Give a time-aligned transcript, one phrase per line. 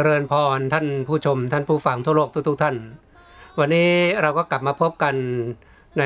[0.00, 2.76] จริญพรท่านผู้ชม ท่านผู้ฟังทั่วโลกทุกๆท่าน
[3.58, 3.90] วันนี้
[4.22, 5.14] เราก็กลับมาพบกัน
[5.98, 6.04] ใน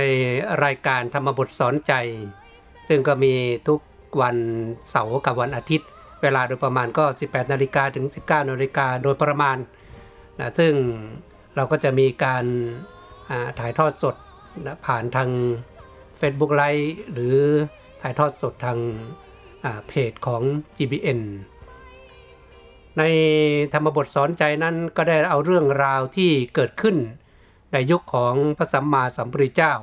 [0.65, 1.93] รายการธรรมบทสอนใจ
[2.89, 3.35] ซึ่งก็มี
[3.69, 3.81] ทุก
[4.21, 4.37] วัน
[4.91, 5.89] เสาร์กับวันอาทิตย์
[6.23, 9.57] เวลาโดยประมาณก็ 18นาฬิกาถึง 19นาฬิกาโดยประมาณ
[10.39, 10.73] นะซึ่ง
[11.57, 12.45] เราก็จะมีการ
[13.59, 14.17] ถ่ายทอดสด
[14.67, 15.31] นะผ่านทาง
[16.21, 17.37] Facebook ไลฟ์หรือ
[18.03, 18.79] ถ่ายทอดสดทาง
[19.89, 20.43] เพจของ
[20.77, 21.21] GBN
[22.99, 23.03] ใน
[23.73, 26.97] ธรรมบทสอนใจนั้นก็ได้เอาเรื่องราวที่เกิดขึ้น
[27.73, 29.75] ในยุคของพระสัมมาสัมพุทธเจ้า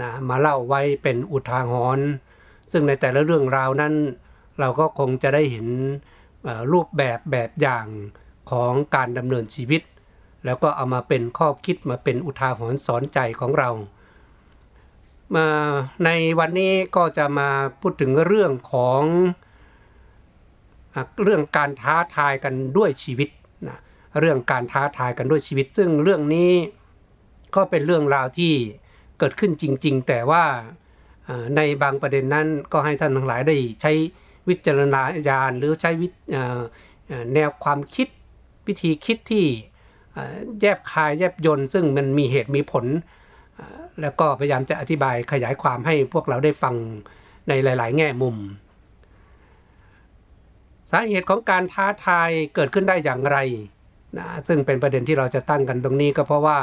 [0.00, 2.08] นะมาเล่าไว้เป็นอุทาหรณ์
[2.72, 3.94] ซึ่งในแต่ละเรื่องราวนั้น
[4.60, 5.66] เราก็คงจะได้เห็น
[6.72, 7.86] รูปแบบแบบอย่าง
[8.50, 9.82] ของการดำเนินชีวิต
[10.44, 13.70] แล้วก็เอามาเป็นข้อคิดมาเป็นอุทาหรณ์สอนใจของเรา
[15.34, 15.48] มา
[16.04, 17.48] ในวันนี้ก็จะมา
[17.80, 19.02] พูดถึงเรื่องของ
[21.22, 23.28] เรื่องการท้าทายกันด้วยชีวิต
[23.68, 23.78] นะ
[24.20, 26.50] เรื่องการท้าทายกันด้วยชีวิต ซึ่งเรื่องนี้
[27.56, 28.52] ก็เป็นเรื่องราวที่
[29.18, 30.44] เกิดขึ้นจริง ๆ แต่ว่า
[31.56, 33.92] ในบางประเด็นนั้นก็ให้ท่านทั้งหลายได้ใช้
[34.48, 34.96] วิจารณ
[35.28, 35.90] ญาณหรือใช้
[37.34, 38.08] แนวความคิด
[38.66, 39.46] วิธีคิดที่
[40.60, 42.86] แยบคายแยบยนซึ่งมันมีเหตุมีผล
[44.00, 46.74] แล้วก็พยายามจะอธิบายขยายความให้พวกเราได้ฟัง
[47.48, 48.36] ในหลาย ๆ แง่มุม
[50.90, 53.38] สาเหตุของการท้าทายเกิดขึ้นได้อย่างไร
[54.18, 56.60] นะซึ่งเป็นประเด็นที่เราจะตั้งกันตรงนี้ก็เพราะว่า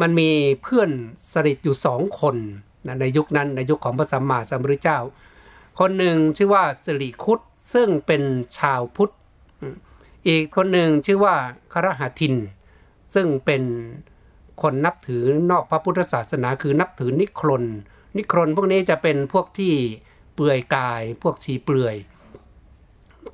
[0.00, 0.30] มันมี
[0.62, 0.90] เพื่อน
[1.32, 2.36] สนิทอยู่สองคน
[2.86, 4.98] นะในยุคนั้นในยุคของพระสัมมาสัมพุทธเจ้า
[5.78, 7.40] คนหนึ่งชื่อว่าสิริคุต
[7.72, 8.22] ซึ่งเป็น
[8.58, 9.12] ชาวพุทธ
[10.28, 11.34] อีกคนหนึ่งชื่อว่า
[11.72, 12.34] ครหทิน
[13.14, 13.62] ซึ่งเป็น
[14.62, 17.64] คนนับถือนอกพระพุทธศาสนาคือนับถือนิครน
[18.16, 19.74] นิครนพวกนี้จะเป็นพวกที่
[20.34, 21.96] เปลือยกาย พวกชีเปลือย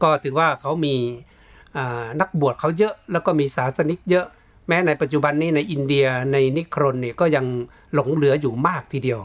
[0.03, 0.97] ก็ถือว่าเขามี
[2.21, 4.27] นักบวชเขาเยอะ แล้วก็มีศาสนิกเยอะ
[4.69, 7.47] แม้ในปัจจุบันนี้ในอินเดียในนิครนเนี่ยก็ยัง
[7.95, 9.21] หลงเหลืออยู่มากทีเดียว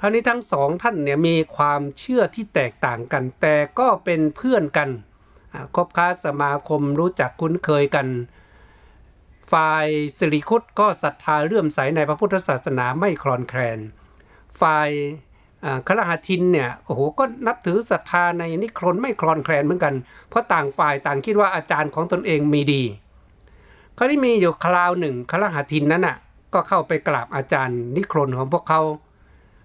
[0.00, 4.90] คราวนี้ทั้งสองท่านเนี่ยมีความเชื่อที่แตกต่างกัน แต่ก็เป็นเพื่อนกัน
[5.74, 8.06] คบค้าสมาคมรู้จักคุ้นเคยกัน
[9.52, 9.86] ฝ่าย
[10.18, 13.78] สิริคุตก็ศรัทธาเลื่อมใสในพระพุทธศาสนาไม่คลอนแคลน
[14.60, 14.90] ฝ่าย
[15.86, 19.94] ครหาทินเนี่ยโอ้โหก็นับถือศรัทธาในนิครนไม่คลอนแคลนเหมือนกัน
[20.28, 22.82] เพราะต่างฝ่ายต่างคิดว่าอาจารย์ของตนเองมีดี
[23.96, 26.16] คราวนี้มีอยู่คราวหนึ่งครหาทินนั้นอะ
[26.54, 28.82] ก็เข้าไปกราบอาจารย์นิครนของพวกเขา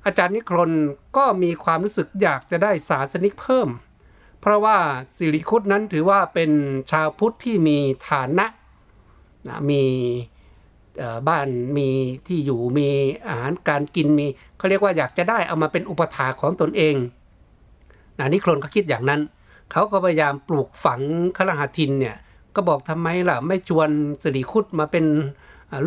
[0.06, 0.72] อาจารย์นิครน
[1.18, 3.70] ก็มีความรู้สึกอยากจะได้ศาสนิกเพิ่ม
[4.42, 4.78] เพราะว่า
[5.16, 6.52] สิริคุตนั้นถือว่าเป็น
[6.92, 7.78] ชาวพุทธที่มี
[8.10, 8.46] ฐานะ
[9.48, 9.84] นะมี
[11.30, 11.90] บ้านมี
[12.28, 12.88] ที่อยู่มี
[13.28, 14.28] อาหารการกินมี
[14.58, 16.96] เขาเรียกว่าอยากจะได้เอามาเป็นอุปถาของตนเอง
[18.20, 19.22] นะนิครนเขาคิดอย่างนั้น
[19.72, 21.02] เขาก็พยายามปลูกฝัง
[21.38, 22.16] คลหาทินเนี่ย
[22.56, 23.90] ก็บอกทำไมล่ะไม่ชวน
[24.24, 25.06] สิริคุตมาเป็น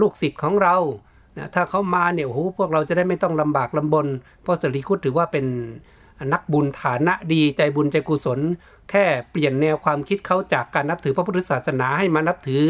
[0.01, 0.77] ลูกศิษย์ของเรา
[1.39, 4.07] นะถ้าเขามาเนี่ยโอ้โหพวกเราจะได้ไม่ต้องลำบากลำบน
[4.43, 5.47] เพราะสิริคุตถือว่าเป็น
[6.33, 8.39] นักบุญฐานะดีใจบุญใจกุศล
[8.91, 12.65] แค่เปลี่ยนแนวความคิดเขาจากการนับถือพระพุทธศาสนาให้มานับถือ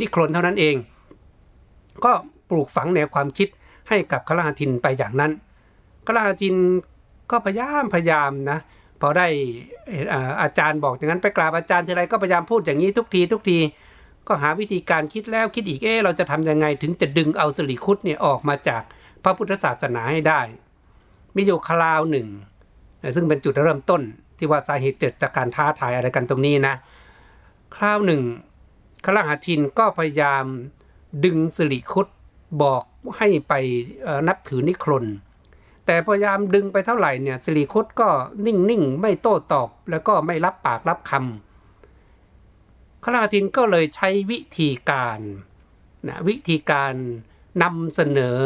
[0.00, 0.74] นิครนเท่านั้นเอง
[2.04, 2.12] ก็
[2.50, 3.48] ปลูกฝังแนวความคิด
[3.88, 5.32] ให้กับคลาทินไปอย่างนั้น
[6.06, 6.54] คลาทิน
[7.30, 8.58] ก็พยายามพยายามนะ
[9.00, 9.26] พอได้
[10.42, 13.58] อาจารย์บอกอย่างนั้นไปกราบอาจารย์ทีไรก็พยายามพูดอย่างนี้ทุกทีทุกที
[14.28, 18.82] ก็หาวิธีการคิดแล้วคิดอีกเอ๊เราจะทํำยังไงถึงจะดึงเอาสิริคุตเนี่ยออกมาจาก
[19.22, 20.40] พระพุทธศาสนาให้ได้
[21.34, 22.28] มีอยู่คราวหนึ่ง
[23.14, 24.02] ซึ่งเป็นจุดเริ่มต้น
[24.38, 26.74] ที่ว่าสาเหตุเกิดจากการท้าทายอะไรกันตรงนี้นะ
[27.76, 28.22] คราวหนึ่ง
[29.04, 30.44] คลาหาทินก็พยายาม
[31.24, 32.06] ดึงสิริคุต
[32.62, 32.82] บอก
[33.18, 33.54] ให้ไป
[34.28, 35.06] นับถือนิครน
[35.86, 38.08] แต่พยายามดึงไปเท่าไหร่เนี่ยสิริคุตก็
[38.46, 45.20] นิ่งๆ ไม่โต้ตอบ แล้วก็ไม่รับปากรับคำขราทินก็เลยใช้วิธีการ
[46.08, 46.94] นะวิธีการ
[47.62, 48.38] นำเสนอ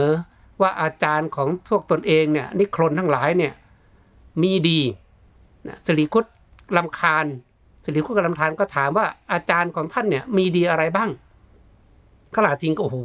[0.61, 3.53] ว่าอาจารย์ของพวกตนเองเนี่ยนิครนทั้งหลายเนี่ย
[4.43, 4.81] มีดี
[5.67, 6.25] นะสิริคุต
[6.77, 7.27] ลำคาญ
[7.85, 11.11] สิริคุตกับลำคาญก็ถามว่าอาจารย์ของท่านเนี่ยมีดีอะไรบ้าง
[12.35, 12.99] ขลาจริงก็โอ้โห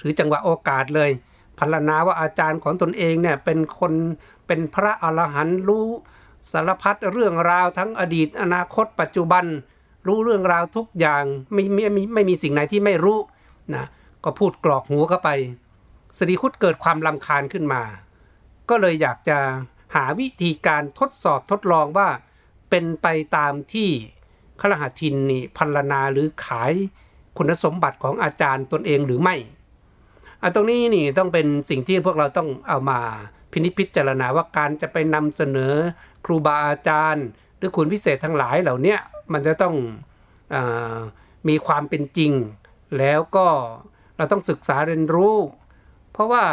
[0.00, 1.10] ถือจังหวะโอกาสเลย
[1.58, 3.92] พัลนาว่าอาจารย์ของตนเองเนี่ยเป็นคน
[4.46, 5.86] เป็นพระอรหันต์รู้
[6.50, 9.44] สารพัดเรื่องราวทั้งอดีตอนาคต ปัจจุบัน
[10.06, 13.18] รู้เรื่องราวทุกอย่างไม่ไม่ไม่ไม่มีสิ่งไหนที่ไม่รู้
[13.74, 13.84] นะ
[14.24, 15.30] ก็พูดกรอกหูเข้าไป
[16.18, 17.82] สรีคุตเกิดความลำคาญขึ้นมา
[18.68, 19.38] ก็เลยอยากจะ
[19.94, 22.08] หาวิธีการทดสอบทดลองว่า
[22.70, 23.06] เป็นไป
[23.36, 23.88] ตามที่
[24.60, 26.72] ขลหทินนี่พัลนาหรือขาย
[27.36, 29.36] คุณสมบัติของอาจารย์ตนเองหรือไม่
[30.42, 33.00] อตรงนี้นี่ต้องเป็นสิ่งที่พวกเราต้องเอามา
[33.52, 35.74] พินิจพิจารณาว่าการจะไปนำเสนอ
[36.24, 37.26] ครูบาอาจารย์
[37.58, 38.96] หรือคุณพิเศษทั้งหลายเหล่านี้
[39.32, 39.74] มันจะต้อง
[40.54, 40.56] อ
[41.48, 42.32] มีความเป็นจริง
[42.98, 43.46] แล้วก็
[44.16, 45.36] เราต้องศึกษาเรียนรู้
[46.12, 46.44] เพราะว่า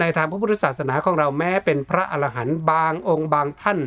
[0.00, 3.78] ในทางพระพุทธศาสนาของเราแม้เป็นพระอรหันต์บางองค์บางท่าน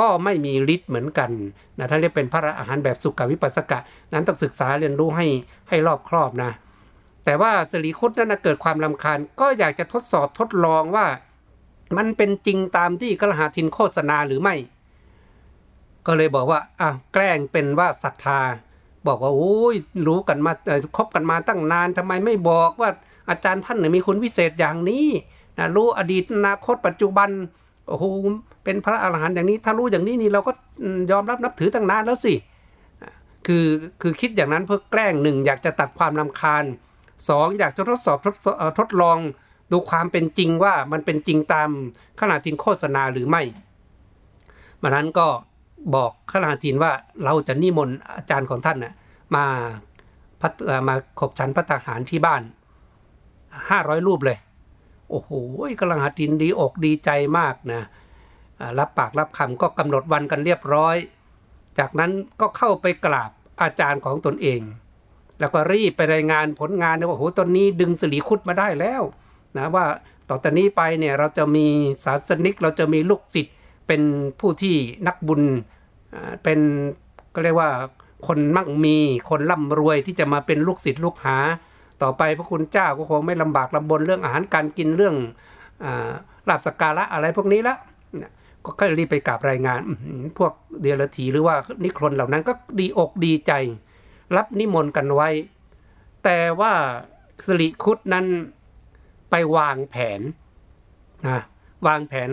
[0.00, 1.30] ก็ไม่มีฤทธิ์เหมือนกัน
[1.78, 3.78] นะถ้าเรียกเป็นพระอรหันต์แบบสุขวิปัสสกะ
[4.12, 5.26] นั้นต้องศึกษาเรียนรู้ให้
[5.68, 6.50] ให้รอบครอบนะ
[7.24, 11.06] แต่ว่าสรีคุตนั้นเกิดความลำคาญ ก็อยากจะทดสอบทดลองว่า
[11.96, 14.54] มันเป็นจริงตามที่กระหาทินโฆษณาหรือไม่
[16.06, 18.40] ก็เลยบอกว่าอะแกล้งเป็นว่าศรัทธา
[19.06, 20.52] บอกว่าโอ้ยรู้กันมา
[20.96, 22.90] คบกันมาตั้งนานทำไมไม่บอกว่า
[23.28, 25.06] อาจารย์ท่านมีคุณวิเศษอย่างนี้
[25.58, 27.30] นะรู้อดีตอนาคตปัจจุบัน
[27.88, 28.04] โอ้โห
[28.64, 30.52] เป็นพระอรหันต์อย่างนี้ ถ้ารู้อย่างนี้นี่เราก็
[31.10, 32.34] ยอมรับนับถือตั้งนานแล้วสิ
[33.46, 33.66] คือ
[34.02, 36.64] คือคิดอย่างนั้นเพื่อแกล้งหนึ่งอยากจะตัดความลำคาญ
[37.28, 38.34] สองอยากจะทดสอบทด
[38.78, 39.18] ทดลอง
[39.72, 41.68] ดูความเป็นจริงว่ามันเป็นจริงตาม
[42.20, 43.42] ขนาดทินโฆษณาหรือไม่
[44.82, 45.26] มานั้นก็
[45.94, 46.92] บอกขนาดทินว่า
[47.24, 48.94] เราจะนิมนต์อาจารย์ของท่านน่ะ
[49.34, 49.44] มา
[50.40, 50.52] พัด
[50.88, 52.42] มาขบฉันพัตหารที่บ้าน
[53.70, 54.38] ห้าร้อยรูปเลย
[55.12, 55.32] โอ้โห
[55.80, 57.82] กำลังหาทินดีอกดีใจมากนะ
[58.78, 60.96] รับปากรับคำก็กำหนดวันกันเรียบร้อย
[61.78, 62.10] จากนั้น
[62.40, 63.30] ก็เข้าไปกราบ
[63.62, 64.60] อาจารย์ของตนเอง
[65.40, 69.02] แล้วก็รีบไปรายงานผลงานว่าโอ้โหตอนนี้ดึงสลีคุดมาได้แล้ว
[69.56, 69.84] นะว่า
[70.28, 71.66] ต่อจากนี้ไปเนี่ยเราจะมี
[72.04, 73.54] ศาสนิกเราจะมีลูกศิษย์
[73.86, 74.02] เป็น
[74.40, 74.76] ผู้ที่
[75.06, 75.42] นักบุญ
[76.42, 76.58] เป็น
[77.34, 77.70] ก็เรียกว่า
[78.26, 78.96] คนมั่งมี
[79.30, 81.38] คนร่ำรวยที่จะมาเป็นลูกศิษย์ลูกหา
[82.02, 85.16] ต่อไปพระคุณเจ้าก็คงไม่ลำบากลำบนเรื่องอาหารการกินเรื่อง
[86.48, 87.78] ลาบสกการะอะไรพวกนี้ล้ว
[88.64, 89.80] ก็ค่อยรีบไปกราบรายงาน
[90.38, 93.52] พวกเดียรถีหรือว่านิครนเหล่านั้นก็ดีอกดีใจ
[94.36, 95.28] รับนิมนต์กันไว้
[96.24, 96.72] แต่ว่า
[97.46, 98.26] สิริคุดนั้น
[99.30, 100.20] ไปวางแผน
[101.26, 101.40] นะ
[101.86, 102.30] วางแผน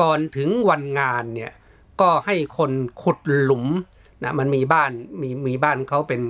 [0.00, 1.52] ก่อนถึงวันงานเนี่ย
[2.00, 2.72] ก็ให้คน
[3.02, 3.64] ขุดหลุม
[4.22, 4.90] นะมันมีบ้าน
[5.22, 6.20] มีมีบ้านเขาเป็น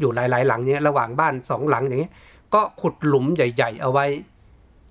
[0.00, 2.10] อยู่หลาย ๆ หลังเนี่ยระหว่างบ้านสองหลังอย่างนี้
[2.54, 4.06] ก็ขุดหลุมใหญ่ ๆ เอาไว้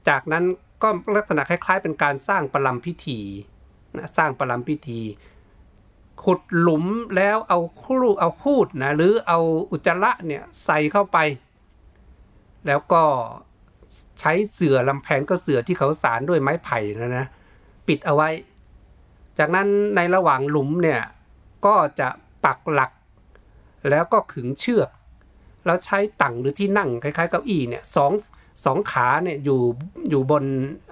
[0.10, 0.44] จากนั้น
[0.84, 3.20] ก็ลักษณะคล้าย ๆ เป็นการสร้างประลัมพิธี
[3.98, 5.02] นะสร้างประลัมพิธี
[6.24, 9.40] ขุดหลุมแล้วเอาคู่เอาคูดนะหรือเอา
[9.72, 11.18] อุจจาระเนี่ยใส่เข้าไป
[12.68, 13.04] แล้วก็
[14.20, 17.26] ใช้เสื่อลำแพนก็เสื่อที่เขาสารด้วยไม้ไผ่นะนะ
[17.88, 18.30] ปิดเอาไว้
[19.40, 21.02] จากนั้นในระหว่างหลุมเนี่ย
[21.66, 22.10] ก็จะ
[22.46, 22.92] ปักหลัก
[23.90, 24.90] แล้วก็ขึงเชือก
[25.68, 28.12] แล้วใช้ตั่งหรือที่นั่งคล้ายๆเก้าอี้เนี่ยสอง
[28.66, 29.62] สองขาเนี่ยอยู่
[30.10, 30.44] อยู่บน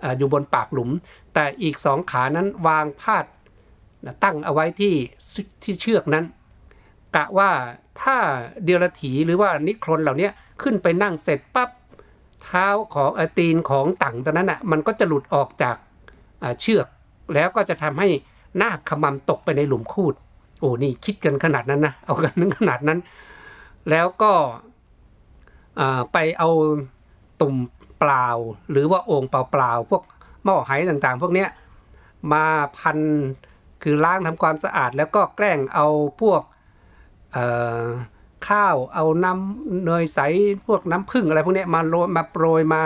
[0.03, 0.89] ออยู่บนปากหลุม
[1.33, 3.25] แต่อีกสองขานั้นวางพาด
[4.23, 4.93] ตั้งเอาไว้ที่
[5.63, 6.25] ที่เชือกนั้น
[7.15, 7.51] กะว่า
[8.01, 8.17] ถ้า
[8.63, 10.29] เดียรถีหรือว่านิครนเหล่านี้
[10.61, 11.69] ขึ้นไปนั่งเสร็จปั๊บ
[12.43, 15.75] เท้าของตีนของตั่งตัวนั้นอะมันก็จะหลุดออกจาก
[16.61, 16.87] เชือก
[17.33, 18.07] แล้วก็จะทำให้
[18.57, 20.13] หน้าขมำตกไปในหลุมคูด
[20.59, 22.99] โอ้นี่คิดกันขนาดนั้นนะเอากันนึงขนาดนั้น
[23.89, 24.33] แล้วก็
[26.13, 26.49] ไปเอา
[27.41, 27.55] ตุ่ม
[27.99, 28.27] เปล่า
[28.71, 30.03] หรือว่าโอ่งเปล่าๆพวก
[30.43, 31.49] หม้อไหต่างๆ พวกเนี้ย
[32.33, 32.45] มา
[32.77, 32.97] พัน
[33.83, 35.87] คือล้างทำความสะอาด แล้วก็แกล้งเอา
[36.21, 36.41] พวก
[38.49, 40.19] ข้าวเอาน้ำเนยใส
[40.67, 42.83] พวกน้ำผึ้งอะไรพวกนี้มาโรยมาโปรยมา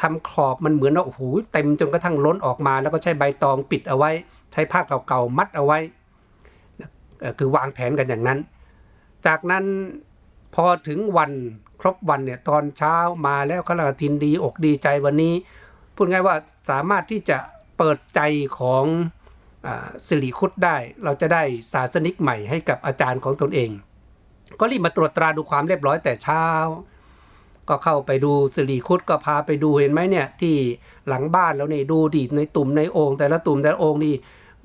[0.00, 1.20] ทำขอบมันเหมือนว่าโอ้โห
[1.52, 4.10] เต็มจนกระทั่งล้นออกมา แล้วก็ใช้ใบตองปิดเอาไว้
[4.52, 5.78] ใช้ผ้าเก่าๆมัดเอาไว้
[7.38, 8.38] คือวางแผนกันอย่างนั้น
[9.26, 9.64] จากนั้น
[10.54, 11.32] พอถึงวัน
[11.80, 15.34] ครบวันเนี่ยตอนเช้ามาแล้วขลาทินดีอกดีใจวันนี้
[15.94, 16.36] พูดง่ายว่า
[16.70, 17.38] สามารถที่จะ
[17.78, 18.20] เปิดใจ
[18.58, 18.84] ของ
[20.06, 21.42] สิริคุตได้ เราจะได้
[21.72, 23.70] ศาสนิกใหม่ให้กับอาจารย์ของตนเอง
[24.60, 26.46] ก็รีบมาตรวจตราดูความเรียบร้อยแต่เช้า
[27.68, 30.54] ก็เข้าไปดูสิริคุดก็พาไปดูเห็นไหมเนี่ยที่
[31.08, 34.14] หลังบ้านแล้วนี่ดูดีในตุ่มในโอ่งแต่ละตุ่มแต่ละโอ่งนี่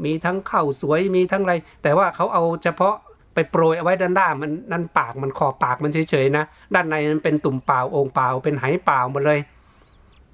[0.04, 1.54] มีทั้งข้าวสวยมีทั้งอะไร
[1.84, 2.96] แต่ว่าเขาเอาเฉพาะ
[3.34, 9.40] ไปโปรยเอาไว้ด้านด้ามันนั่นปากมันขอบปากมันเฉยๆนะ ด้านในมันเป็นตุ่มเปล่าโอ่งเปล่าเป็นไหเปล่าหมดเลย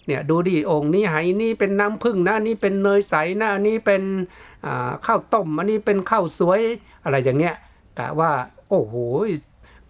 [0.05, 4.03] เนี่ยดูดิโอ่งนี้ไหนี่เป็นน้ำผึ้งนะนี่เป็นเนยใสนะนนี้เป็น
[5.05, 6.61] ข้าวต้มอันนี้เป็นข้าวสวย
[7.03, 7.55] อะไรอย่างเงี้ย
[7.99, 8.31] กะว่า
[8.69, 8.93] โอ้โห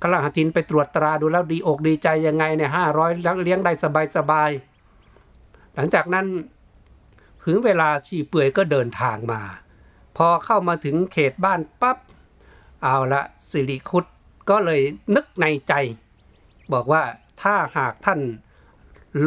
[0.01, 3.11] กระหัตินไปตรวจตราดูแล้วดีอกดีใจยังไงเนี่ยห้าร้อย
[3.43, 4.49] เลี้ยงได้สบายสบาย
[5.75, 6.25] หลังจากนั้น
[7.45, 9.41] ถึงเวลาชีเปื่อยก็เดินทางมา
[10.17, 11.97] พอเข้ามาถึงเขตบ้านปับ๊บ
[12.83, 14.05] เอาละสิริคุด
[14.49, 14.81] ก็เลย
[15.15, 15.73] นึกในใจ
[16.73, 17.03] บอกว่า
[17.41, 18.19] ถ้าหากท่าน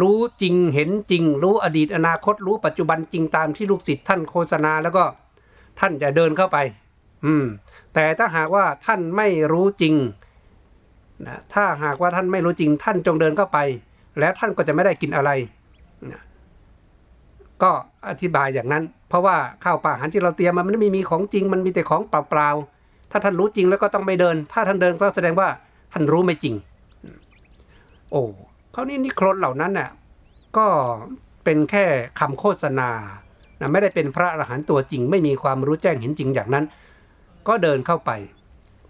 [0.01, 5.05] รู้จริงเห็นจริง รู้อดีตอนาคตรู้ปัจจุบันจริงตามที่ลูกศิษย์ท่านโฆษณาแล้วก็
[5.81, 6.59] ท่านจะเดินเข้าไป
[7.25, 7.45] อืม
[7.95, 9.95] แต่ถ้าหากว่าท่านไม่รู้จริง
[11.27, 13.59] นะถ้าหากว่าท่านไม่รู้จริง ท่านจงเดินเข้าไป
[14.19, 15.31] แล้วท่านก็จะไม่ได้กินอะไร
[16.11, 16.23] นะ
[17.63, 17.71] ก็
[18.09, 22.80] อธิบายอย่างนั้น เพราะว่าข้าวปลาอาหารที่เราเตรียมมันไม่มีของจริง มันมีแต่ของเปล่าๆ
[23.11, 25.49] ถ้าท่านรู้จริงแล้วก็ต้องไม่เดิน ถ้าท่านเดินก็แสดงว่า
[25.93, 26.55] ท่านรู้ไม่จริง
[28.11, 28.23] โอ้
[28.73, 29.91] เขานี่นิครนเหล่านั้นน่ะ
[30.57, 30.67] ก็
[31.45, 31.85] เป็นแค่
[32.21, 32.91] คำโฆษณา
[33.61, 36.65] นะไม่ได้เป็นพระอรหันต์ตัวจริง ไม่มีความรู้แจ้งเห็นจริงอย่างนั้น
[37.49, 38.11] ก็เดินเข้าไป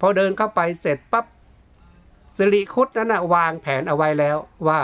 [0.00, 1.24] พอเดินเข้าไปเสร็จปั๊บ
[2.36, 4.36] สิริคุตนั้นนะวางแผนเอาไว้แล้ว
[4.68, 4.80] ว่า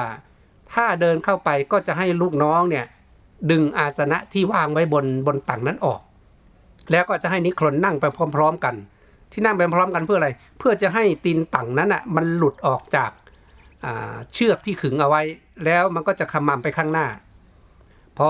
[0.72, 2.84] ถ้าเดินเข้าไปก็จะให้ลูกน้องเนี่ย
[3.50, 6.00] ดึงอาสนะที่วางไว้บนบนตังนั้นออก
[6.90, 8.04] แล้วก็จะให้นิครนนั่งไป
[8.36, 8.74] พร้อม ๆ กัน
[9.32, 13.10] ที่นั่งไปพร้อมกันเพื่ออะไร เพื่อจะให้ตีนตังนั้นอะมันหลุดออกจาก
[14.32, 15.22] เชือกที่ขึงเอาไว้
[15.64, 17.06] แล้วมันก็จะขมำไปข้างหน้า
[18.18, 18.28] พอ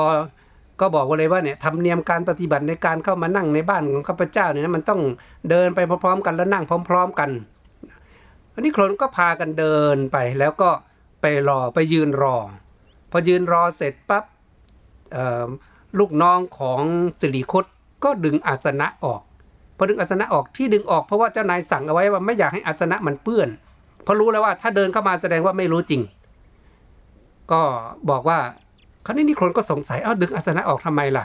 [0.80, 5.00] ก็บอกว่าเลยว่าเนี่ยทำเนียมการปฏิบัติในการเข้ามานั่งในบ้านของข้าพเจ้าเนี่ยมันต้อง
[5.50, 7.30] เดินไปพร้อมๆกันแล้วนั่งพร้อม ๆกัน
[8.52, 10.70] อันนี้โคนก็พากันเดินไปแล้วก็
[11.20, 12.36] ไปรอไปยืนรอ
[13.10, 14.24] พอยืนรอเสร็จปั๊บ
[15.98, 16.80] ลูกน้องของ
[17.20, 17.64] สิริคต
[18.04, 19.22] ก็ดึงอาสนะออก
[19.76, 23.48] พอดึงอาสนะออกที่ดึงออกเพราะว่าเจ้านายสั่งเอาไว้ว่าไม่อยากให้อาสนะมันเปื้อน
[24.02, 26.02] เพราะรู้แล้วว่าถ้าเดินเข้ามาแสดงว่าไม่รู้จริง
[27.52, 27.62] ก็
[28.10, 28.38] บอกว่า
[29.06, 31.24] คราวนี้นี่คนก็สงสัยเอ้าดึงอาสนะออกทำไมล่ะ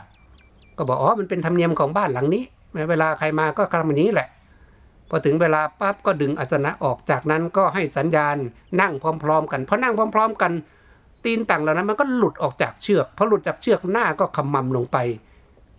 [0.78, 2.44] ก็บอกอ๋อมันเป็นธรรมเนียมของบ้านหลังนี้
[2.90, 4.28] เวลาใครมาก็ทำแบบนี้แหละ
[5.10, 8.36] พอถึงเวลาปั๊บก็ดึงอาสนะออกจากนั้นก็ให้สัญญาณ
[8.82, 8.94] นั่ง
[9.24, 10.52] พร้อม ๆ กันพอนั่งพร้อม ๆ กัน
[11.26, 14.98] ตีนต่างเหล่านั้นมันก็หลุดออกจากเชือกพอหลุดจากเชือกหน้าก็ขมำลงไป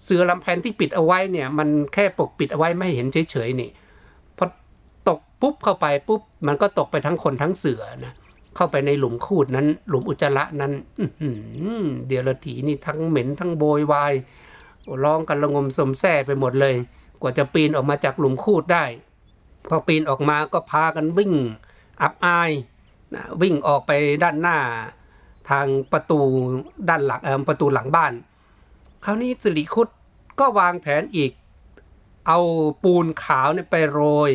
[0.04, 3.70] เสือลำแพนที่ปิดเอาไว้เนี่ย มันแค่ปกปิดเอาไว้ไม่เห็นเฉยๆนี่
[4.38, 4.46] พอ
[5.08, 8.14] ตกปุ๊บเข้าไปปุ๊บมันก็ตกไปทั้งคนทั้งเสือนะ
[8.56, 10.72] เข้าไปในหลุมคูดนั้น หลุมอุจจาระนั้น
[12.06, 14.12] เดียรถีนี่ทั้งเหม็นทั้งโบยวาย
[15.04, 16.74] ร้องกันระงมสมแส่ไปหมดเลย
[17.20, 18.84] กว่าจะปีนออกมาจากหลุมคูดได้
[19.68, 21.32] พอปีนออกมาก็พากันวิ่ง
[22.02, 22.50] อับอาย
[23.14, 24.58] นะวิ่งออกไปด้านหน้า
[25.50, 26.20] ทางประตู
[26.88, 28.12] ด้านหลังประตูหลังบ้าน
[29.04, 29.88] คราวนี้สิริคุด
[30.40, 31.32] ก็วางแผนอีก
[32.28, 32.38] เอา
[32.84, 34.30] ปูนขาวเนี่ยไปโรย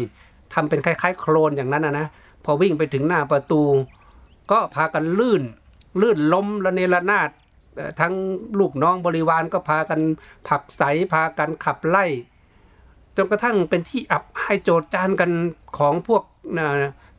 [0.54, 2.08] ทำเป็นคล้าย ๆ โคลนอย่างนั้นนะนะ
[2.44, 3.62] พอวิ่งไปถึงหน้าประตู
[4.52, 5.44] ก็พากันลื่น
[6.02, 7.30] ลื่นล้มระเนระนาด
[8.00, 8.14] ทั้ง
[8.60, 10.00] ลูกน้องบริวารก็พากัน
[10.48, 10.82] ผักใส
[11.14, 12.06] พากันขับไล่
[13.16, 15.32] จนกระทั่งเป็นที่อับอายโจดจานกัน
[15.78, 16.24] ของพวก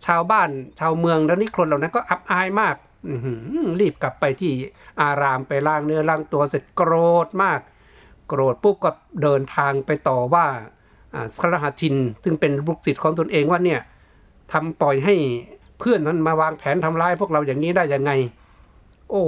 [0.07, 2.77] ชาวบ้านชาวเมืองแล้วนี่คนเหล่านั้นก็อับอายมาก
[3.81, 4.53] รีบกลับไปที่
[5.03, 6.93] อารามไปล้างเนื้อล้างตัวเสร็จโกร
[7.27, 7.61] ธมาก
[8.29, 8.91] โกรธปุ๊บก็
[9.23, 10.47] เดินทางไปต่อว่า
[11.35, 13.81] สครหัทินซึ่งเป็นบุกศิษย์ของตนเองว่าเนี่ย
[14.53, 15.15] ทำปล่อยให้
[15.79, 18.11] เพื่อนนั้นมาวางแผนทำร้ายพวกเราอย่างนี้ได้ยังไง
[19.11, 19.23] โอ้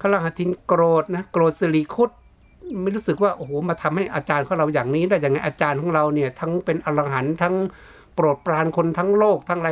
[0.00, 2.10] ครหัทินโกรธนะโกรธสิริคุต
[2.82, 7.54] ไม่รู้สึกว่าโอ้โหมาทำให้อาจารย์ของเราอย่างนี้ได้ยังไงอาจารย์ของเราเนี่ยทั้งเป็นอรหันต์ทั้ง
[8.14, 9.70] โปรดปรานคนทั้งโลกทั้งอะไร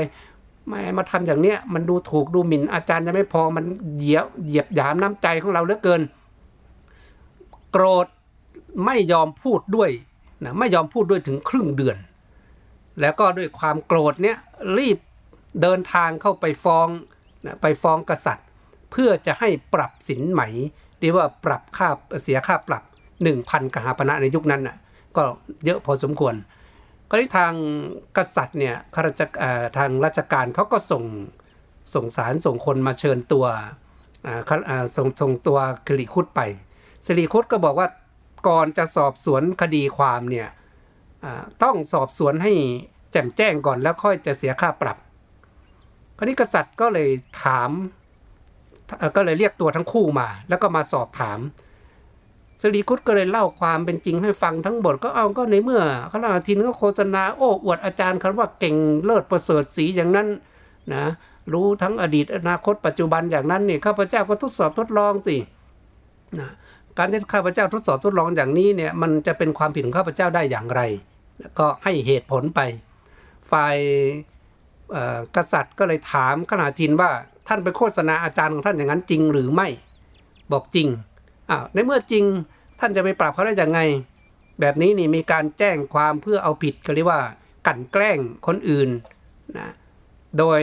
[0.67, 3.65] ไม่มาทำอย่างเนี้ยมันดูถูกดูหมิ่นอาจารย์ยังไม่พอมัน
[3.97, 6.03] เหยียบเหยียบหยามน้ำใจของเราเหลือเกิน
[7.73, 8.07] โกรธ
[8.87, 9.91] ไม่ยอมพูดด้วย
[10.45, 11.97] นะไม่ยอมพูดด้วยถึงครึ่งเดือน
[13.01, 14.37] แล้วก็ด้วยความโกรธเนี้ย
[14.79, 14.99] รีบ
[15.63, 16.89] เดินทางเข้าไปฟ้อง
[17.47, 18.47] นะไปฟ้องกษัตริย์
[18.91, 20.43] เพื่อจะให้ปรับสินไหม
[21.05, 21.89] รียกว่าปรับค่า
[22.23, 22.83] เสียค่าปรับ
[23.29, 24.77] 1,000กหาปณะในยุคนั้นน่ะ
[25.17, 25.23] ก็
[25.65, 26.35] เยอะพอสมควร
[27.15, 27.55] ก็ที่ทาง
[28.17, 29.23] กษัตริย์เนี่ยข้าราช
[29.79, 31.05] ทางราชการเขาก็ส่ง
[31.95, 33.47] ส่งสารส่งคนมาเชิญตัว
[34.97, 36.41] ส่งส่งตัวคลิคุดไป
[37.07, 37.89] สิริคุดก็บอกว่า
[38.49, 40.49] ก่อนจะสอบสวนคดีความเนี่ย
[41.63, 42.53] ต้องสอบสวนให้
[43.13, 44.97] แจ่มแจ้งก่อนแล้วค่อยจะเสียค่าปรับ
[46.17, 47.11] คราวนี้กษัตริย์ก็เลย
[47.43, 47.71] ถาม
[49.17, 51.39] ก็เลยเรียกตัวทั้งคู่มา แล้วก็มาสอบถาม
[52.63, 55.83] สรีคุตก็เลยเล่าความเป็นจริงให้ฟังทั้งหมดก็เอาก็ในเมื่อ
[56.13, 60.29] ขณะทินก็โฆษณาโอ้อวดอาจารย์คันว่าเก่งเลิศประเสริฐสีอย่างนั้น
[60.95, 61.05] นะ
[61.53, 65.37] รู้ทั้งอดีตอนาคตปัจจุบันอย่างนั้นเนี่ยข้าพเจ้าก็ทดสอบทดลองสิ
[66.39, 66.51] นะ
[66.99, 70.81] การที่ข้าพเจ้าทดสอบทดลองอย่างนี้เนี่ยมันจะเป็นความผิดของข้าพเจ้าได้อย่างไร
[71.59, 72.61] ก็ให้เหตุผลไป
[73.51, 73.77] ฝ่าย
[75.37, 77.11] กษัตริย์ก็เลยถามขณะทินว่า
[77.49, 79.69] ท่านไปโฆษณาอาจารย์ของท่านอย่างนั้นจริงหรือไม่
[80.53, 80.89] บอกจริง
[81.51, 82.25] อ้าวในเมื่อจริง
[82.81, 83.81] ท่านจะไปปรับเขาได้ยังไง
[84.61, 87.21] แบบนี้นี่มีการแจ้งความเพื่อเอาผิดเขาเรียกว่า
[87.67, 88.89] กั่นแกล้งคนอื่น
[89.59, 89.69] นะ
[90.39, 90.61] โดย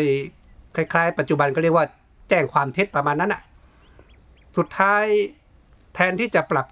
[0.75, 1.85] คล้ายๆ ปัจจุบันก็เรียกว่า
[2.29, 3.41] แจ้งความเท็จประมาณนั้นอะ
[4.57, 5.05] สุดท้าย
[5.95, 6.65] แทนที่จะปรับ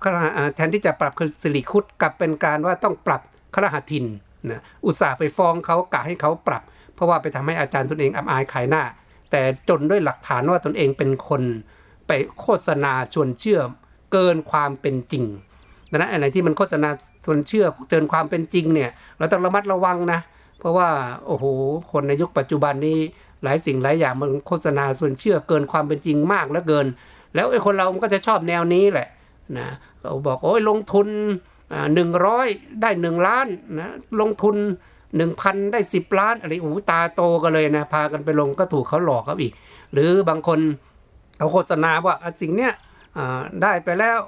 [0.56, 3.22] แทนที่จะปรับคือสิริคุตกลับเป็นการว่าต้องปรับ
[3.54, 4.06] ครหัทิน
[4.52, 6.64] นะอุตส่าห์ไปฟ้องเขากะให้เขาปรับ
[6.96, 8.84] เพราะว่าไปทำให้อาจารย์ตนเองอับอายขายหน้า
[9.32, 11.42] แต่จนด้วยหลักฐานว่าตนเองเป็นคน
[12.08, 13.62] ไปโฆษณาชวนเชื่อ
[14.12, 15.26] เกินความเป็นจริง
[15.92, 16.90] ดังนั้นอะไรที่มันโฆษณา
[17.26, 20.20] ชวนเชื่อเกินความเป็นจริงเนี่ย เราต้องระมัดระวังนะ
[20.60, 20.90] เพราะว่า
[21.26, 21.46] โอ้โห
[21.92, 22.98] คนในยุคปัจจุบันนี้
[23.44, 26.88] หลายสิ่งหลายอย่างมันโฆษณาชวนเชื่อเกินความเป็นจริงมากเหลือเกิน
[27.36, 29.08] แล้วไอ้คนเรามันก็จะชอบแนวนี้แหละ
[29.58, 29.68] นะ
[30.00, 31.08] เขาบอกโอ้ยลงทุน
[31.96, 32.48] หนึ่งร้อย
[32.82, 33.48] ได้หนึ่งล้าน
[33.80, 33.90] นะ
[34.22, 34.56] ลงทุน
[35.18, 39.54] หนึ่งพันได้สิบล้านอะไรโอ้ตาโตกันเลยนะพากันไปลงก็ถูกเขาหลอกเขาอีก
[39.94, 40.60] หรือบางคน
[41.38, 42.74] เอาโฆษณาว่าสิ่งเนี้ย
[43.62, 44.20] ได้ไปแล้ว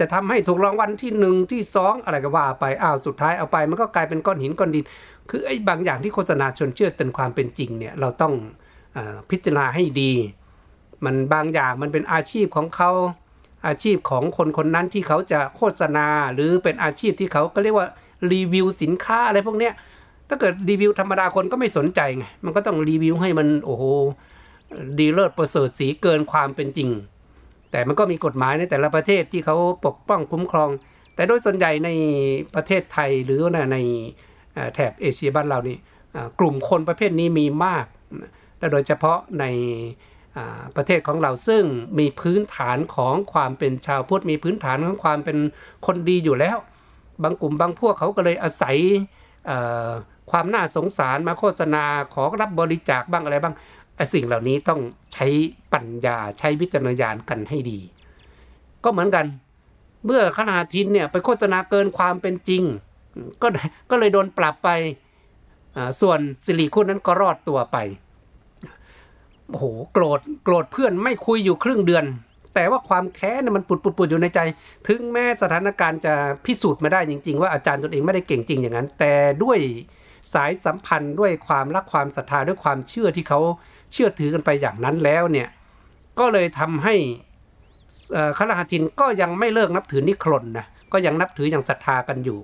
[0.00, 4.84] จะทำให้ถูกรางวัลที่หนึ่งที่สองอะไรก็ว่าไปอ้าวสุดท้ายเอาไป มันก็กลายเป็นก้อนหินก้อนดิน
[5.30, 8.32] คือไอ้บางอย่างที่โฆษณาชวนเชื่อเต็นความเป็นจริงเนี่ยเราต้อง
[8.96, 8.98] อ
[9.30, 10.12] พิจารณาให้ดี
[11.04, 12.90] มันบางอย่างมันเป็นอาชีพของเขา
[13.66, 17.88] อาชีพของคนคนนั้นที่เขาจะโฆษณาหรือเป็นอาชีพที่เขาก็เรียกว่า
[18.32, 19.74] รีวิวสินค้าอะไรพวกเนี้ย
[20.28, 23.84] ถ้าเกิดรีวิวธรรมดาคนก็ไม่สนใจไงมันก็ต้องรีวิวให้มันโอ้โห
[24.98, 26.90] ดีเลิศประเสริฐสีเกินความเป็นจริง
[27.70, 29.56] แต่มันก็มีกฎหมายในแต่ละประเทศที่เขา
[29.86, 30.70] ปกป้องคุ้มครอง
[31.14, 31.90] แต่โดยส่วนใหญ่ใน
[32.54, 33.40] ประเทศไทยหรือ
[33.72, 33.78] ใน
[34.74, 35.78] แถบเอเชียบ้านเรานี่
[36.38, 37.86] กลุ่มคนประเภทนี้มีมาก
[38.58, 39.44] และโดยเฉพาะใน
[40.76, 41.64] ประเทศของเราซึ่ง
[41.98, 45.38] มีพื้นฐานของความเป็นชาวพุทธมีพื้นฐานของความเป็น
[45.86, 46.58] คนดีอยู่แล้ว
[47.22, 48.76] บางกลุ่มบางพวกเขาก็เลยอาศัย
[50.30, 51.84] ความน่าสงสารมาโฆษณา
[52.14, 53.54] ขอรับบริจาคบ้างอะไรบ้าง
[54.14, 54.80] สิ่งเหล่านี้ต้อง
[55.14, 55.26] ใช้
[55.72, 57.78] ปัญญาใช้วิจารณญาณกันให้ดี
[58.84, 59.26] ก็เหมือนกัน
[60.04, 62.62] เมื่อขนาทินเนี่ยไปโฆษณาเกินความเป็นจริง
[63.42, 63.48] ก็
[63.90, 64.70] ก็เลยโดนปรับไป
[66.00, 67.76] ส่วนสิริคุณนั้นก็รอดตัวไป
[69.50, 72.04] โอ้โหโกรธโกรธเพื่อนไม่คุยอยู่ครึ่งเดือน
[72.54, 74.40] แต่ว่าความแค้นมันปุดปุดปุดอยู่ในใจ
[74.88, 76.14] ถึงแม้สถานการณ์จะ
[76.44, 79.58] พิสูจน์ไม่ได้จริง ๆ ว่าอาจารย์ตนเองไม่ได้เก่งจริงอย่างนั้น แต่ด้วย
[80.34, 83.40] สายสัมพันธ์ด้วยความรักความศรัทธาด้วยความเชื่อที่เขา
[83.92, 85.48] เชื่อถือกันไปอย่างนั้นแล้วเนี่ย
[86.18, 86.94] ก็เลยทำให้
[88.38, 92.38] คารหทินก็ยังไม่เลิกนับถือนิครนนะก็ยังนับถืออย่างศรัทธากันอยู่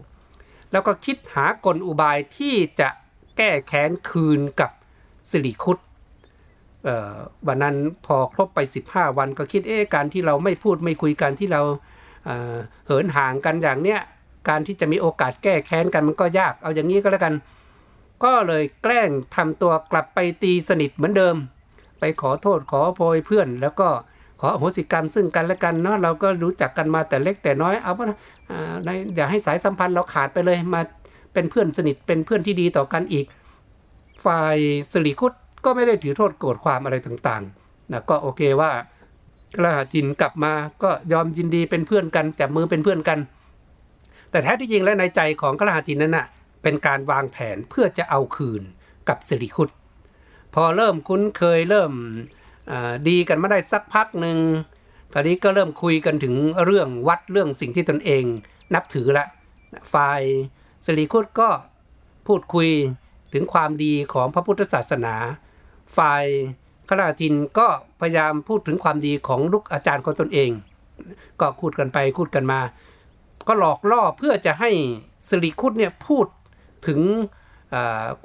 [0.73, 2.89] แล้วก็คิดหากลอุบายที่จะ
[3.37, 4.71] แก้แค้นคืนกับ
[5.31, 5.79] สิริคุต
[7.47, 7.77] วันนั้น
[8.07, 11.63] พอครบไป 15 วันก็คิดเอ๊ะการที่เราไม่พูดไม่คุยกันที่เรา
[12.87, 14.01] เหินห่างกันอย่างเนี้ย
[14.49, 17.35] การที่จะมีโอกาสแก้แค้นกันมันก็ยากเอาอย่างนี้ก็แล้วกัน
[18.25, 21.37] ก็เลยแกล้งทำตัวกลับไปตีสนิทเหมือนเดิม
[21.99, 23.89] ไปขอโทษขอโพยเพื่อน แล้วก็
[24.41, 28.07] ขอโหสิกรรมซึ่งกันและกันเนาะเราก็รู้จักกันมาแต่เล็กแต่น้อยเอาว่า
[29.17, 30.81] อย่าให้สายสัมพันธ์เราขาดไปเลยมา
[31.33, 33.27] เป็นเพื่อนสนิทเป็นเพื่อนที่ดีต่อกันอีก
[34.25, 34.57] ฝ่าย
[34.93, 35.33] สิริคุต
[35.65, 38.71] ก็ไม่ได้ถือโทษโกรธความอะไรต่างๆนะก็โอเคว่า
[39.57, 43.19] กระหาจินกลับมาก็ยอมยินดีเป็นเพื่อนกันจับมือเป็นเพื่อนกัน
[44.31, 46.27] แต่แท้ที่จริงแล้วในใจของกระหาจินนั้นนะ่ะ
[46.65, 48.63] เป็นการวางแผนเพื่อจะเอาคืน
[49.09, 49.71] กับสิริคุต
[50.55, 51.93] พอเริ่มคุ้นเคยเริ่ม
[53.09, 54.39] ดีกันมาได้สักพักหนึ่ง
[55.13, 58.25] ตอนนี้ก็เริ่มคุยกันถึงเรื่องวัดเรื่องสิ่งที่ตนเอง
[58.75, 59.27] นับถือละ
[59.93, 60.23] ฝ่าย
[60.85, 61.49] สิริคุตก็
[62.27, 62.69] พูดคุย
[63.33, 65.15] ถึงความดีของพระพุทธศาสนา
[65.97, 66.25] ฝ่าย
[66.89, 67.67] ขราทินก็
[68.01, 70.51] พยายามพูดถึงความดีของลูกอาจารย์ของตนเอง
[71.41, 72.61] ก็พูดกันไปพูดกันมา
[73.49, 74.71] ก็หลอกล่อเพื่อจะให้
[75.29, 76.27] สิริคุตเนี่ยพูด
[76.87, 77.01] ถึง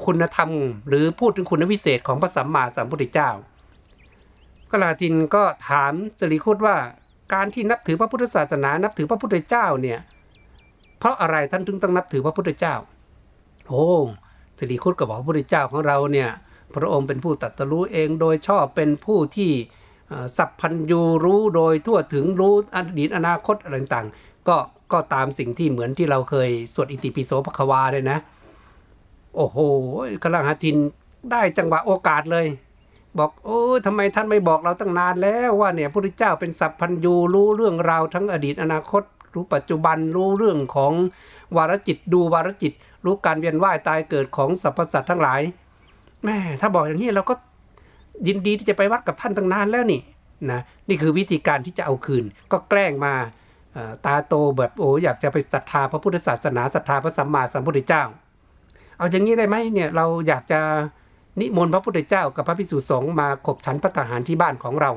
[0.06, 0.50] คุณธรรม
[0.88, 3.30] หรือพูดถึงคุณวิเศษของพระสัมมาสัมพุทธเจ้า
[4.72, 6.78] กราทินก็ถามสิริคุตว่า
[7.34, 10.00] การที่นับถือพระพุทธศาสนานับถือพระพุทธเจ้าเนี่ย
[11.00, 12.76] เพราะอะไรท่านถึงต้องนับถือพระพุทธเจ้า
[13.68, 13.86] โอ้
[14.58, 16.30] สิริคุตก็บอกพระพุทธเจ้าของเราเนี่ย
[16.76, 19.52] พระองค์เป็นผู้ตัดตรู้เองโดยชอบเป็นผู้ที่
[20.38, 24.58] สัพพัญญูรู้โดยทั่วถึงรู้อดีตอนาคตอะไรต่างๆก็
[24.92, 28.20] ก็ตามสิ่งที่เหมือนที่เราเคยสวดอิติปิโสภควาเลยนะ
[29.36, 29.58] โอ้โห
[30.24, 30.76] กำลังหาทิน
[31.32, 32.48] ได้จังหวะโอกาสเลย
[33.18, 40.94] บอกโอ้ทำไมท่านไม่บอกเราตั้งนานแล้วว่าเนี่ยพระพุทธเจ้าเป็นสัพพัญญูรู้เรื่องราวทั้งอดีตอนาคต รู้ปัจจุบันรู้เรื่องของ
[41.58, 42.74] วารจิตดูวารจิต
[43.06, 45.42] รู้การเวียนว่ายตายเกิดของสรรพสัตว์ทั้งหลาย
[46.24, 47.34] แม่ถ้าบอกอย่างนี้เราก็
[48.28, 50.02] ยินดีที่จะไปวัดกับท่านตั้งนานแล้วนี่
[50.52, 53.14] นะนี่คือวิธีการที่จะเอาคืน ก็แกล้งมา
[54.06, 58.04] ตาโตแบบโอ้อยากจะไปศรัทธาพระพุทธศาสนาศรัทธาพระสัมมาสัมพุทธเจ้า
[59.00, 60.60] เอาอย่างนี้ได้ไหมเนี่ยเราอยากจะ
[61.40, 64.92] นิมนต์พระพุทธเจ้ากับพระภิกษุสงฆ์มาขบฉันพระทหารที่บ้านของเรา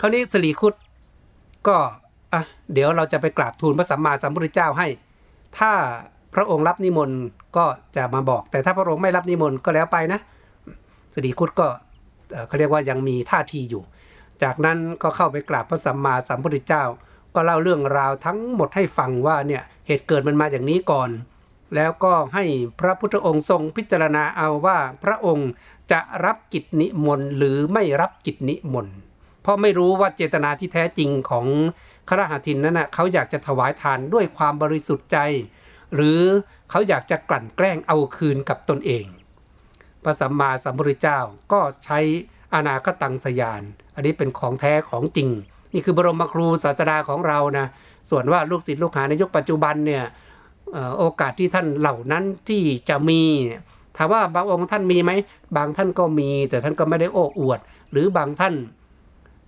[0.00, 0.74] คราวนี้สรีคุต
[1.68, 1.76] ก็
[2.32, 4.88] อะเดี๋ยวเราจะไปกราบทูลพระสัมมาสัมพุทธเจ้าให้
[5.58, 5.72] ถ้า
[6.34, 7.18] พระองค์รับนิมนต์
[7.56, 7.64] ก็
[7.96, 10.20] จะมาบอก แต่ถ้าพระองค์ไม่รับนิมนต์ก็แล้วไปนะ
[11.14, 11.66] สรีคุตก็
[12.46, 13.82] เขาเรียกว่ายังมีท่าทีอยู่
[14.42, 16.84] จากนั้นก็เข้าไปกราบพระสัมมาสัมพุทธเจ้า
[17.34, 21.10] ก็เล่าเรื่องราวทั้งหมดให้ฟังว่าเนี่ยเหตุเกิดมันมาอย่างนี้ก่อน
[21.74, 22.44] แล้วก็ให้
[22.80, 25.50] พระพุทธองค์ทรงพิจารณาเอาว่าพระองค์
[25.92, 28.96] จะรับกิจนิมนต์หรือไม่รับกิจนิมนต์
[29.42, 31.46] เพราะไม่รู้ว่าเจตนาที่แท้จริงของ
[32.08, 35.18] ครหาทินนั้นนะเขาอยากจะถวายทานด้วยความบริสุทธิ์ใจ
[35.94, 36.22] หรือ
[36.70, 39.04] เขาอยากจะกลั่นแกล้งเอาคืนกับตนเอง
[40.02, 41.18] พระสัมมาสัมพุทธเจ้า
[41.52, 41.98] ก็ใช้
[42.54, 43.62] อนาคตังสยาน
[43.94, 45.28] อันนี้เป็นของแท้ของจริง
[45.72, 47.66] นี่คือบรมครูศาสดาของเรานะ
[48.10, 50.04] ส่วนว่าลูกศิษย์ลูกหาในยุคปัจจุบันเนี่ย
[50.98, 53.20] โอกาสที่ท่านเหล่านั้นที่จะมี
[53.96, 55.10] ถามว่าบางองค์ท่านมีไหม
[55.56, 58.54] บางท่านก็มี แต่ท่านก็ไม่ได้โอ้อวด หรือบางท่าน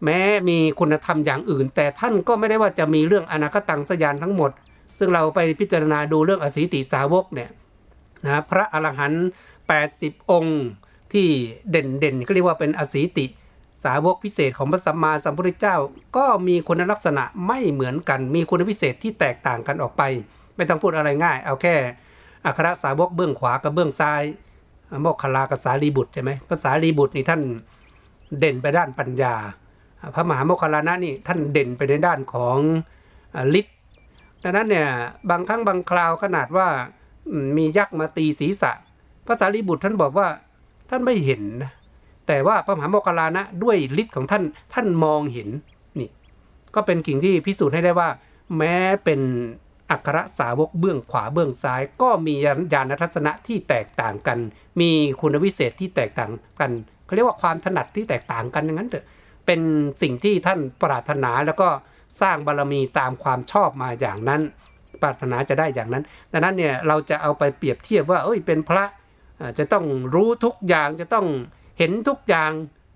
[0.05, 4.51] แม้มีคุณธรรมอย่างอื่น แต่ท่านก็ไม่ได้ว่าจะมีเรื่องอนาคตังสยานทั้งหมด
[4.99, 7.51] ซึ่งเราไปพิจารณาดูเรื่องอสีติสาวกเนี่ย
[8.25, 9.29] นะพระอรหันต์
[9.79, 10.61] 80 องค์
[11.13, 11.27] ที่
[11.71, 13.27] เด่นเด่นก็เรียกว่าเป็นอสีติ
[13.85, 15.77] สาวกพิเศษของพระสัมมาสัมพุทธเจ้า
[16.17, 20.03] ก็มีคุณลักษณะไม่เหมือนกัน มีคุณพิเศษที่แตกต่างกันออกไป
[20.57, 21.75] ไม่ต้องพูดอะไรง่าย เอาแค่
[22.47, 24.23] อัครสาวกเบื้องขวากับเบื้องซ้าย
[25.03, 27.43] โมกขลากับสารีบุตรใช่ไหมภาษารีบุตรนี่ท่าน
[28.39, 29.35] เด่นไปด้านปัญญา
[30.15, 32.59] พระมหาโมคคลานะนี่ท่านเด่นไปในด้านของ
[33.61, 33.77] ฤทธิ์
[34.43, 34.89] ดังนั้นเนี่ย
[35.31, 36.69] บางครั้งบางคราวขนาดว่า
[37.57, 38.73] มียักษ์มาตีศีรษะ
[39.27, 40.29] ภาษารีบุตรท่านบอกว่า
[40.91, 41.73] ท่านไม่เห็นนะ
[42.27, 45.49] แต่ว่าพระมหาโมคคลานะด้วยฤทธิ์ของท่านท่านมองเห็น
[45.99, 46.09] นี่
[46.75, 48.09] ก็เป็นกิ่งที่พิสูจน์ให้ได้ว่า
[48.57, 49.21] แม้เป็น
[49.93, 52.35] อัครสาวกเบื้องขวาเบื้องซ้าย ก็มี
[52.75, 54.39] ญาณทัศนะที่แตกต่างกัน
[54.81, 56.71] มีคุณวิเศษที่แตกต่างกัน
[57.05, 59.07] เขาเรียกว่าความถนัดที่แตกต่างกันอย่างนั้นเถอะ
[59.47, 59.61] เป็น
[60.03, 61.69] สิ่งที่ท่านปรารถนาแล้วก็
[62.21, 64.41] สร้างบารรมีตามความชอบมาอย่างนั้น
[65.03, 68.85] ปรารถนาจะได้อย่างนั้น ดังนั้นเนี่ยเราจะเอาไปเปรียบเทียบว่าเอ้ยเป็นพระ
[69.59, 71.27] จะต้องรู้ทุกอย่างจะต้อง
[71.79, 72.51] เห็นทุกอย่าง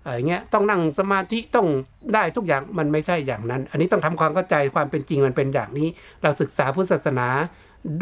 [0.07, 1.67] อะไรเงี้ยต้องนั่งสมาธิต้อง
[2.13, 5.87] ได้ทุกอย่างมันไม่ใช่อย่างนั้น อันนี้ต้องทำความเข้าใจความเป็นจริงมันเป็นอย่างนี้
[6.23, 7.27] เราศึกษาพุทธศาสนา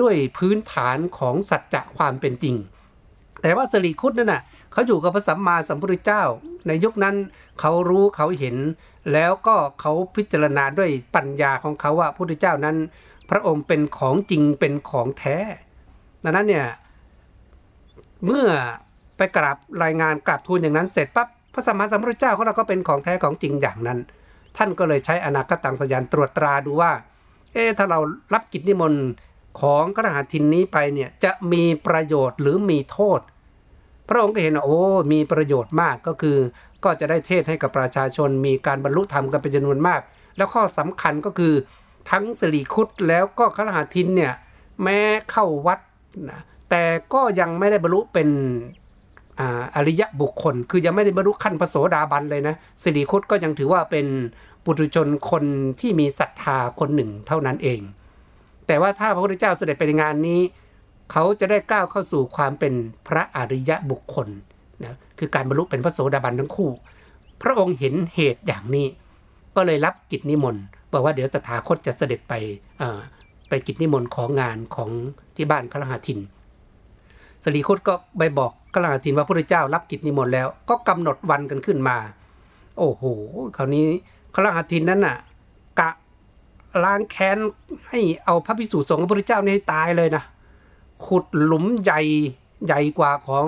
[0.02, 2.56] ด้วยพื้นฐานของสัจจะความเป็นจริง
[3.41, 4.41] แต่ว่าสรีคุตนั่นน่ะ
[4.72, 6.24] เขาอยู่กับพระสัมมาสัมพุทธเจ้า
[6.68, 7.15] ในยุคนั้น
[7.60, 8.58] เขารู้เขาเห็น
[9.13, 12.78] แล้วก็เขาพิจารณาด้วยปัญญาของเขาว่าพระพุทธเจ้านั้น
[13.30, 15.38] พระองค์เป็นของจริงเป็นของแท้
[16.24, 16.68] ดังนั้นเนี่ย
[18.26, 18.48] เมื่อ
[19.18, 24.00] ไปกราบรายงานกราบทูลอย่างนั้นเสร็จปั๊บ พระสัมมาสัมพุทธเจ้าของเราก็เป็นของแท้ของจริงอย่างนั้น
[24.58, 26.91] ท่านก็เลยใช้อนาคตังสยานตรวจตราดูว่า
[27.54, 28.00] เอ๊ถ้าเรา
[28.34, 29.04] รับกิจนิมนต์
[29.62, 33.20] ของกระหัตทินนี้ไปเนี่ยจะมีประโยชน์หรือมีโทษ
[34.10, 34.80] พระองค์ก็เห็นโอ้
[35.13, 36.38] มีประโยชน์มากก็คือ
[36.84, 40.02] ก็จะได้เทศให้กับประชาชน มีการบรรลุธรรมกันเป็นจำนวนมาก
[40.38, 41.54] แล้วข้อสำคัญก็คือ
[42.12, 44.34] ทั้งสิริคุตแล้วก็ครหัทินเนี่ย
[44.84, 45.00] แม้
[45.32, 45.80] เข้าวัด
[46.30, 48.30] นะแต่ก็ยังไม่ได้บรรลุเป็น
[49.76, 54.06] อริยะบุคคล คือยังไม่ได้บรรลุขั้นพระโสดาบันเลยนะสิริคุตก็ยังถือว่าเป็น
[54.63, 55.43] ปุถุชนคน
[55.80, 57.82] ที่มีศรัทธาคนหนึ่งเท่านั้นเอง
[58.67, 60.41] แต่ว่าถ้าพระพุทธเจ้าเสด็จไปในงานนี้
[61.12, 62.74] เขาจะได้ก้าวเข้าสู่ความเป็น
[63.08, 64.28] พระอริยะบุคคล
[64.84, 66.69] นะคือการบรรลุเป็นพระโสดาบันทั้งคู่
[67.41, 68.88] พระองค์เห็นเหตุอย่างนี้
[69.56, 72.34] ก็เลยรับกิจนิมนต์บอกว่าเดี๋ยวตถาคตจะเสด็จไป
[73.50, 74.89] ไปกิจนิมนต์ของงานของ
[75.36, 76.19] ที่บ้านครหาทิน
[77.43, 81.98] สรีคุตก็ไปบอก กลาทินว่าพระเจ้ารับกิจนิมนต์แล้ว ก็กำหนดวันกันขึ้นมา
[82.78, 83.04] โอ้โห
[83.58, 83.88] คราวนี้
[84.36, 85.18] กลาทินนั้นน่ะ
[85.80, 85.90] กะ
[86.84, 87.38] ล้างแค้น
[87.90, 90.24] ให้เอาพระพิสุสงฆ์พระเจ้านี่ให้ตายเลยนะ
[91.06, 92.02] ขุดหลุมใหญ่
[92.66, 93.46] ใหญ่กว่าของ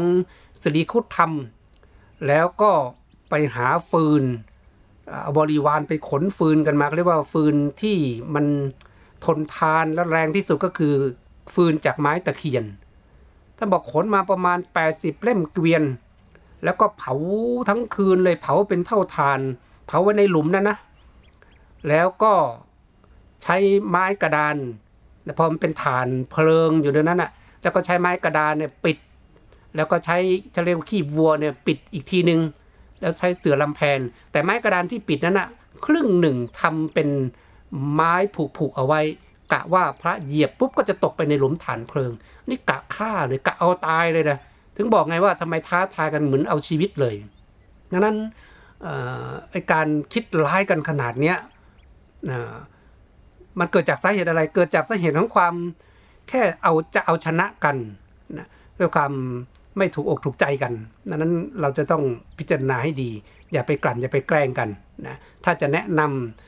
[0.64, 2.72] สรีคุตทำแล้วก็
[3.30, 4.24] ไปหาฟืน
[5.10, 7.98] เอาบริวารไปขนฟืนกันมาเรียกว่าฟืนที่
[8.36, 8.46] มัน
[9.26, 10.94] ทนทานและแรงที่สุดก็คือ
[11.54, 12.66] ฟืนจากไม้ตะเคียน
[13.58, 14.58] ท่านบอกขนมาประมาณ
[14.90, 15.84] 80 เล่มเกวียน
[16.64, 17.14] แล้วก็เผา
[17.70, 19.40] ทั้งคืนเลยเผาเป็นเท่าทาน
[19.88, 20.78] เผาไว้ในหลุมนั่นนะ
[21.90, 22.34] แล้วก็
[23.44, 23.58] ใช้
[23.90, 24.56] ไม้กระดาน
[25.38, 28.98] พอมันเป็นฐานเพลิงอยู่ในนั้นอะ แล้วก็ใช้ไม้กระดานเนี่ยปิด
[29.76, 30.18] แล้วก็ใช้
[30.56, 32.42] ทะเลขี้วัวเนี่ยปิดอีกทีนึง
[33.00, 34.00] แล้วใช้เสือลำแพน
[34.32, 35.48] แต่ไม้กระดานที่ปิดนั้นอะ
[35.86, 37.10] ครึ่งหนึ่งทำเป็น
[37.94, 38.14] ไม้
[38.58, 39.02] ผูกๆเอาไว้
[39.54, 42.12] กะว่าพระเหยียบปุ๊บก็จะตกไปในหลุมฐานเพลิง
[42.50, 44.40] นี่กะฆ่าเลยกะเอาตายเลยนะ
[44.76, 47.16] ถึงบอกไงว่าทำไมท้าทายกันเหมือนเอาชีวิตเลย
[47.92, 48.18] ดังนั้น
[49.52, 51.38] ไอการคิดร้ายกันขนาดเนี้ย
[53.60, 55.54] มันเกิดจากสาเหตุอะไร เกิดจากสาเหตุของความ
[56.30, 57.76] แค่เอาจะเอาชนะกัน
[58.38, 58.48] นะ
[58.80, 59.12] ด้วยความ
[59.78, 60.74] ไม่ถูกอกถูกใจกัน
[61.10, 62.04] ดังนั้นเราจะต้อง
[62.38, 63.10] พิจารณาให้ดี
[63.54, 64.70] อย่าไปกลั่นอย่าไปแกล้งกัน
[65.08, 66.02] นะถ้าจะแนะน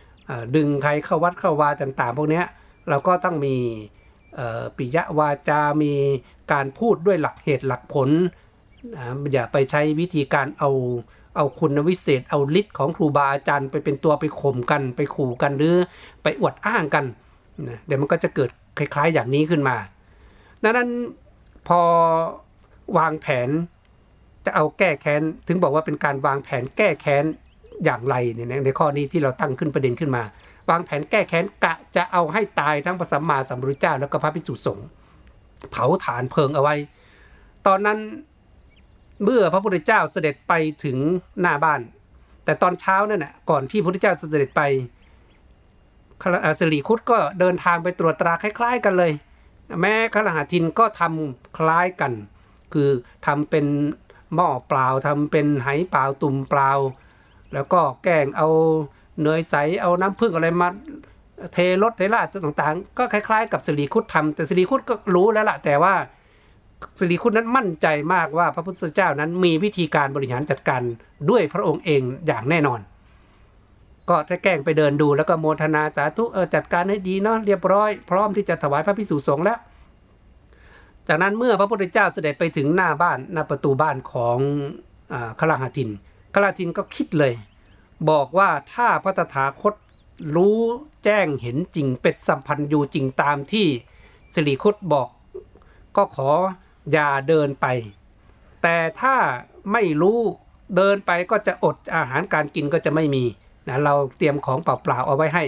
[0.04, 2.44] ำดึงใครเข้าวัดเข้าวาต่าง ๆ พวกนี้
[2.90, 3.56] เราก็ต้องมี
[4.78, 5.94] ปิยวาจา มี
[6.52, 8.10] การพูดด้วยหลักเหตุหลักผล
[9.34, 10.70] อย่าไปใช้วิธีการเอา
[11.36, 15.76] เอาคุณวิเศษ เอาฤทธิ์ของครูบาอาจารย์ไปเป็นตัวไปข่มกันไปขู่กันหรือ
[16.24, 17.06] ไปอวดอ้างกัน
[17.68, 19.76] นะเดี๋ยวมันก็จะเกิดคล้ายๆอย่างนี้ขึ้นมา
[20.64, 20.90] ดังนั้น
[21.68, 21.82] พอ
[22.98, 23.50] วางแผน
[24.46, 27.24] จะเอาแก้แค้น ถึงบอกว่าเป็นการวางแผนแก้แค้น
[27.86, 30.24] อย่างไรเนี่ยในข้อนี้ที่เราตั้งขึ้นประเด็นขึ้นมา
[30.70, 34.88] วางแผนแก้แค้นกะจะเอาให้ตายทั้งพระสัมมาสัมพุทธเจ้าแล้วก็พระภิกษุสงฆ์
[35.72, 36.76] เผาฐานเพลิงเอาไว้
[37.68, 38.00] ตอนนั้น
[39.24, 40.54] เมื่อพระพุทธเจ้าเสด็จไป
[40.84, 40.98] ถึง
[41.42, 41.82] หน้าบ้าน
[42.46, 44.62] แต่ตอนเช้านั่นแหะก่อนที่พระพุทธเจ้าเสด็จไป
[46.60, 49.12] สิริคุตก็เดินทางไปตรวจตราคล้าย ๆ กันเลย
[49.80, 52.14] แม้ขลหาทินก็ทำคล้ายกัน
[52.74, 52.90] คือ
[53.26, 53.66] ทำเป็น
[54.36, 56.72] หม้อเปล่าทำเป็นไหเปล่าตุ่มเปล่า
[57.54, 58.50] แล้วก็แกงเอา
[59.24, 60.68] เนยใสเอาน้ำผึ้งอะไรมา
[61.54, 65.94] เทรสเทราต่างๆ ก็คล้ายๆ กับสิริคุตทำแต่สิริคุตก็รู้แล้วล่ะแต่ว่า
[67.00, 70.82] สิริคุตนั้นมั่นใจมากว่าพระพุทธเจ้านั้นมีวิธีการบริหารจัดการ
[71.30, 72.80] ด้วยพระองค์เองอย่างแน่นอน
[74.10, 79.60] ก็ถ้าแกล้งไปเดินดูแล้วก็โมทนาสาธุเออจัดการให้ดีเนาะเรียบร้อย พร้อมที่จะถวายพระพิสุสงฆ์แล้ว
[81.08, 84.38] จากนั้นเมื่อพระพุทธเจ้าเสด็จไปถึงหน้าบ้านหน้าประตูบ้านของ
[85.14, 85.90] อคลาหาทิน
[86.34, 87.34] คลาทินก็คิดเลย
[88.10, 89.74] บอกว่าถ้าพระตถาคต
[90.36, 90.60] รู้
[91.04, 93.68] แจ้งเห็นจริงเป็ดสัมพันธ์อยู่จริงตามที่
[94.34, 95.10] สิริคุตบอก
[95.96, 96.30] ก็ขอ
[96.92, 97.66] อย่าเดินไป
[98.62, 99.16] แต่ถ้า
[99.72, 100.20] ไม่รู้
[100.76, 103.24] เดินไปก็จะอดอาหารการกินก็จะไม่มี
[103.68, 105.44] นะเราเตรียมของเปล่าๆเอาไว้ให้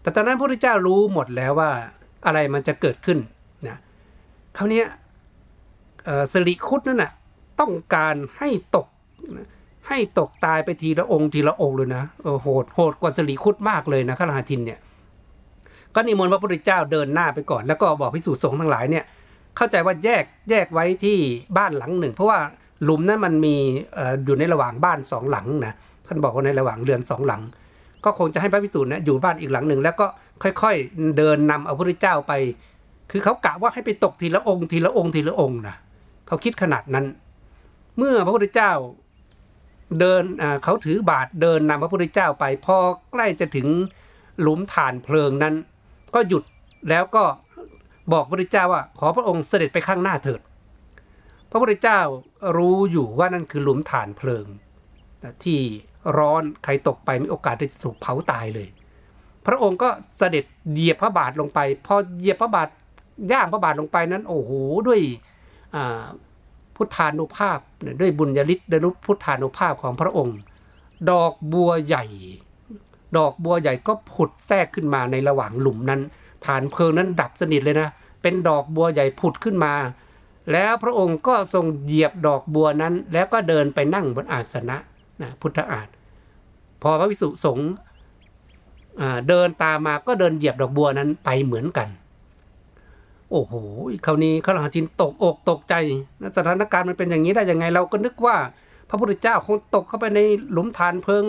[0.00, 1.70] แต่ตอนนั้นพระพุทธเจ้ารู้หมดแล้วว่า
[2.26, 3.18] อะไรมันจะเกิดขึ้น
[3.66, 3.76] นะ
[4.56, 4.82] คราวนี้
[6.32, 7.12] สิริคุตนั่นน่ะ
[7.60, 8.86] ต้องการให้ตก
[9.88, 12.04] ให้ตกตายไปทีละองค์ทีละองค์เลยนะ
[12.42, 14.78] โหดโหดกว่าสิริคุตมากเลยนะขลาทินเนี่ย
[15.94, 19.04] ก็นิมนต์พระพุทธเจ้าเดินหน้าไปก่อน แล้วก็บอกพิสูจน์สงฆ์ทั้งหลายเนี่ย
[19.56, 21.18] เข้าใจว่าแยกแยกไว้ที่
[21.58, 22.38] บ้านหลังหนึ่ง เพราะว่า
[22.84, 23.56] หลุมนั้นมันมี
[24.24, 25.74] อยู่ในระหว่างบ้านสองหลังนะ
[26.06, 27.42] ท่านบอกว่าในระหว่างเรือนสองหลัง
[28.04, 30.06] ก็คงจะให้พระพิสูจน์นะอยู่บ้านอีกหลังหนึ่ง แล้วก็
[30.42, 32.32] ค่อยๆเดินนำเอาพระพุทธเจ้าไป
[33.10, 35.76] คือเขากะว่าให้ไปตกทีละองค์ทีละองค์ทีละองค์นะ
[36.26, 37.06] เขาคิดขนาดนั้น
[37.98, 38.72] เมื่อพระพุทธเจ้า
[40.00, 40.22] เดิน
[40.64, 42.76] เขาถือบาทเดินนำพระพุทธเจ้าไป พอ
[43.12, 43.68] ใกล้จะถึง
[44.40, 45.54] หลุมฐานเพลิงนั้น
[46.14, 46.44] ก็หยุด
[46.90, 47.24] แล้วก็
[48.12, 50.40] บอกพระพุทธเจ้าว่า ขอพระองค์เสด็จไปข้างหน้าเถิด
[51.50, 52.00] พระพุทธเจ้า
[52.56, 54.46] รู้อยู่ว่านั่นคือหลุมฐานเพลิง
[55.44, 55.60] ที่
[56.18, 58.68] ร้อนใครตกไปมีโอกาสที่จะถูกเผาตายเลย
[59.46, 62.68] พระองค์ก็เสด็จเหยียบพระบาทลงไป พอเหยียบพระบาท
[63.32, 64.50] ย่างพระบาทลงไปนั้น โอ้โห
[64.88, 65.00] ด้วย
[66.76, 67.58] พุทธานุภาพ
[68.00, 70.38] ด้วยบุญญาลิศด้วยพุทธานุภาพของพระองค์
[71.10, 72.04] ดอกบัวใหญ่
[73.16, 76.00] ดอกบัวใหญ่ก็ผุดแทรกขึ้นมาในระหว่างหลุมนั้น
[76.46, 77.88] ฐานเพลิงนั้นดับสนิทเลยนะ
[78.22, 79.74] เป็นดอกบัวใหญ่ผุดขึ้นมา
[80.52, 84.76] แล้วพระองค์ก็ทรงเหยียบดอกบัวนั้น แล้วก็เดินไปนั่งบนอาสนะ
[85.22, 85.88] นะพุทธอาฏ
[86.82, 87.70] พอพระวิสุสงฆ์
[89.28, 91.88] เดินตามมาก็เดินเหยียบดอกบัวนั้นไปเหมือนกัน
[93.30, 93.52] โอ้โห
[94.06, 95.74] คราวนี้ข้าราชจินตกอกตกใจ
[96.36, 98.36] สถานการณ์มันเป็นอย่างนี้ได้ยังไงเราก็นึกว่า
[98.88, 100.20] พระพุทธเจ้าคงตกเข้าไปใน
[100.52, 101.24] หลุมฐานเพลิง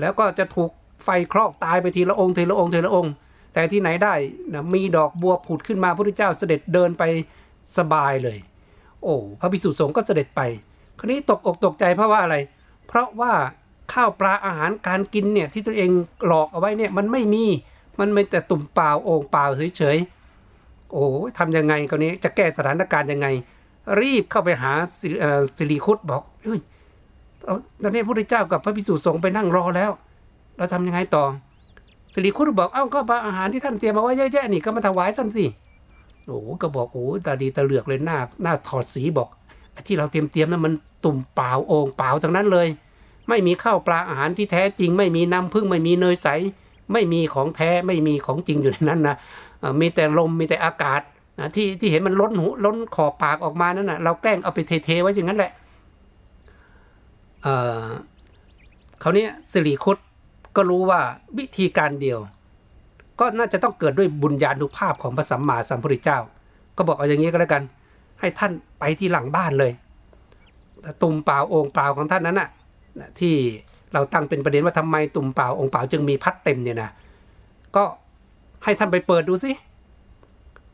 [0.00, 0.70] แล้วก็จะถูก
[1.04, 3.12] ไฟคลอกตายไปทีละองค์ทีละองค์ทีละองค์
[3.52, 4.14] แต่ที่ไหนได้
[4.52, 7.02] นะมีดอกบัวผุดขึ้นมาพระพุทธเจ้าเสด็จเดินไป
[7.76, 8.38] สบายเลย
[9.02, 10.40] โอ้พระภิกษุสงฆ์ก็เสด็จไป
[10.98, 12.36] คราวนี้ตกอกตกใจเพราะว่าอะไร
[12.86, 13.32] เพราะว่า
[13.92, 15.90] ข้าวปลาอาหารการกินเนี่ยที่ตัวเอง
[16.26, 17.44] หลอกเอาไว้เนี่ยมันไม่มี
[18.00, 19.44] มันเป็นแต่ตุ่มเปล่าโอ่งเปล่า
[19.78, 20.19] เฉยๆ
[20.90, 21.06] โอ้
[21.38, 23.26] ทำยังไงคราวนี้จะแก้สถานการณ์ยังไง
[24.00, 24.72] รีบเข้าไปหา
[25.56, 26.60] สิริคุตบอกเฮ้ย
[27.82, 29.90] ตอนนี้พระพุทธเจ้ากับพระภิกษุสงฆ์ไปนั่งรอแล้ว
[30.56, 31.24] เราทำยังไงต่อ
[32.14, 35.44] สิริคุตบอกเอ้าก็อาหารที่ท่านเตรียมมาไว้เยอะแยะนี่ก็มาถวายท่านสิ
[36.26, 39.28] โอ้ก็บอกโอ้ตาดีตาเหลือกเลยหน้าหน้าถอดสีบอก
[39.86, 40.72] ที่เราเตรียมเตรียมนั้นมัน
[41.04, 42.68] ตุ่มเปล่าโอ่งเปล่าทั้งนั้นเลย
[43.28, 46.28] ไม่มีข้าวปลาอาหารที่แท้จริง ไม่มีน้ำพึ่งไม่มีเนยใส
[46.92, 49.16] ไม่มีของแท้ไม่มีของจริงอยู่ในนั้นนะ
[49.80, 51.00] มีแต่ลมมีแต่อากาศ
[51.56, 55.52] ที่ที่เห็นมันล้นหูล้นขอบปากออกมานั่นนะเราแกล้งเอาไปเทๆไว้อย่างนั้นแหละ
[59.00, 59.98] เคราวนี้สิริคุต
[60.56, 61.00] ก็รู้ว่า
[61.38, 62.18] วิธีการเดียว
[63.20, 66.18] ก็น่าจะต้องเกิดด้วยบุญญาณุภาพของพระสัมมาสัมพุทธเจ้า
[66.76, 67.62] ก็บอกเอาอย่างนี้ก็แล้วกัน
[68.20, 69.72] ให้ท่านไปที่หลังบ้านเลย
[71.02, 72.48] ตุ่มเปล่าองค์เปล่าของท่านนั้นน่ะ
[73.18, 73.34] ที่
[73.92, 76.90] เราตั้งเป็นประเด็นว่าทำไมตุ่มเปล่าองค์เปล่าจึงมีพัดเต็มเนี่ยนะ
[77.76, 77.84] ก็
[78.64, 79.52] ให้ท่านไปเปิดดูสิ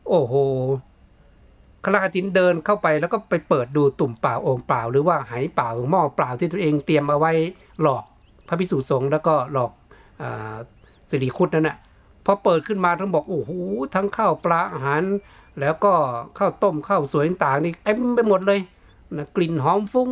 [0.09, 0.35] โอ้โห
[1.85, 7.33] คราจินเดินเข้าไปแล้วก็ไปเปิดดูตุ่มเปล่าองเปล่า หรือว่าไหเปล่าหม้อเปล่าที่ตัวเองเตรียมเอาไว้
[7.83, 8.05] หลอก
[8.49, 9.73] พระพิสุสงฆ์แล้วก็หลอก
[10.23, 10.25] อ
[11.11, 11.77] สิริคุตนั่นนะ
[12.25, 13.53] พอเปิดขึ้นมาทั้งบอกโอ้โห
[13.95, 15.03] ทั้งข้าวปลาอาหาร
[15.61, 15.93] แล้วก็
[16.39, 18.61] ข้าวต้มข้าวสวยต่างนี่เต็มไปหมดเลย
[19.17, 20.09] นะกลิ่นหอมฟุ้ง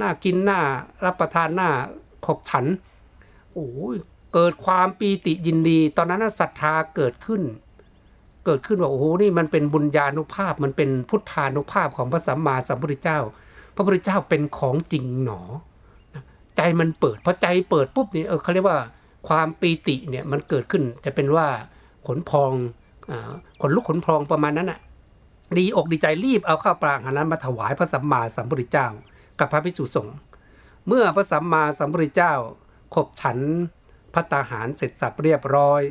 [0.00, 0.60] น่ากินน่า
[1.04, 1.68] รับประทานน่า
[2.26, 2.66] ขบฉัน
[3.52, 3.68] โอ้
[4.34, 7.42] เกิดความปีติยินดี ตอนนั้นศรัทธาเกิดขึ้น
[8.44, 13.18] เกิดขึ้นว่าโอ้โหนี่มันเป็นบุญญาณุภาพมันเป็นพุทธานุภาพของพระสัมมาสัมพุทธเจ้า
[13.74, 15.40] พระพุทธเจ้าเป็นของจริงหนอ
[16.56, 18.78] ใจมันเปิดพอใจเปิดปุ๊บนี่เออเขาเรียกว่า
[19.28, 21.46] ความปีติเนี่ยมันเกิดขึ้นจะเป็นว่า
[22.06, 22.52] ขนพอง
[23.60, 24.80] ขนลุกขนพองประมาณนั้นอะ
[25.58, 28.86] ดีอกดีใจรีบเอาข้าวปลาอาหารนั้นมาถวายพระสัมมาสัมพุทธเจ้า
[29.38, 30.16] กับพระภิกษุสงฆ์
[30.86, 32.32] เมื่อพระสัมมาสัมพุทธเจ้า
[32.94, 33.38] ขบฉัน
[34.14, 35.82] พัตาหารเสร็จสับเรียบร้อย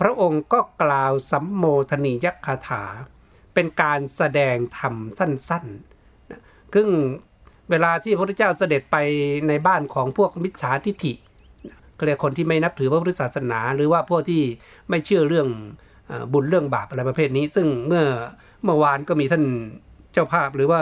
[0.00, 2.84] พระองค์ก็กล่าวสัมโมทนียคาถา
[3.54, 6.88] เป็นการแสดงธรรมสั้นๆซึ่ง
[7.70, 8.96] เวลาที่พระพุทธเจ้าเสด็จไป
[9.48, 11.14] ในบ้านของพวกมิจฉาทิฐิ
[12.06, 14.42] เรียกคนที่ไม่นับถือพระพุทธศาสนา หรือว่าพวกที่
[14.88, 15.48] ไม่เชื่อเรื่อง
[16.32, 18.04] บุญเรื่องบาปอะไรประเภทนี้ ซึ่งเมื่อ
[18.64, 19.44] เมื่อวานก็มีท่าน
[20.12, 20.80] เจ้าภาพหรือว่า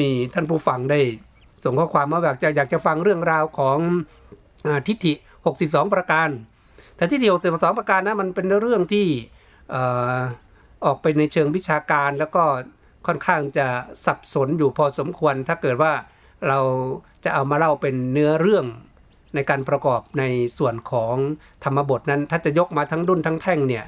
[0.00, 1.00] มีท่านผู้ฟังได้
[1.64, 3.78] ส่งข้อความมาแบบจะอยากจะฟังเรื่องราวของ
[4.86, 6.28] ทิฏฐิ 62 ประการ
[6.96, 9.06] แต่ทิฏฐิ62ประการนะมันเป็นเรื่องที่
[10.84, 12.42] ออกไปในเชิงวิชาการแล้วก็
[13.06, 13.66] ค่อนข้างจะ
[14.04, 15.92] สับสนอยู่พอสมควร ถ้าเกิดว่า
[16.48, 16.58] เรา
[17.24, 18.66] จะเอามาเล่าเป็นเนื้อเรื่อง
[19.34, 20.24] ในการประกอบใน
[20.58, 21.14] ส่วนของ
[21.64, 23.84] ธรรมบทนั้น ถ้าจะยกมาทั้งดุนทั้งแท่งเนี่ย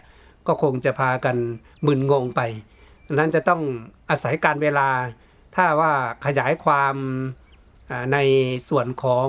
[0.47, 1.37] ก็คงจะพากัน
[1.87, 2.41] มึนงงไป
[3.13, 3.61] นั้นจะต้อง
[4.11, 4.89] อาศัยการเวลา
[5.55, 5.93] ถ้าว่า
[6.27, 6.95] ขยายความ
[8.13, 8.19] ใน
[8.69, 9.29] ส่วนของ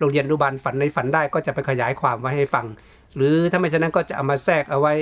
[0.00, 2.66] โรงเรียนรุบาลฝันในฝันได้ก็จะไปขยายความไว้ให้ฟัง
[3.16, 4.94] หรือถ้าไม่ฉะนั้นก็จะเอามาแทรกเอาไว้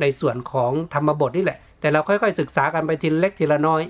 [0.00, 3.82] ในส่วนของธรรมบทนี่แหละ แต่เราค่อยๆศึกษากันไปทีเล็กทีละน้อย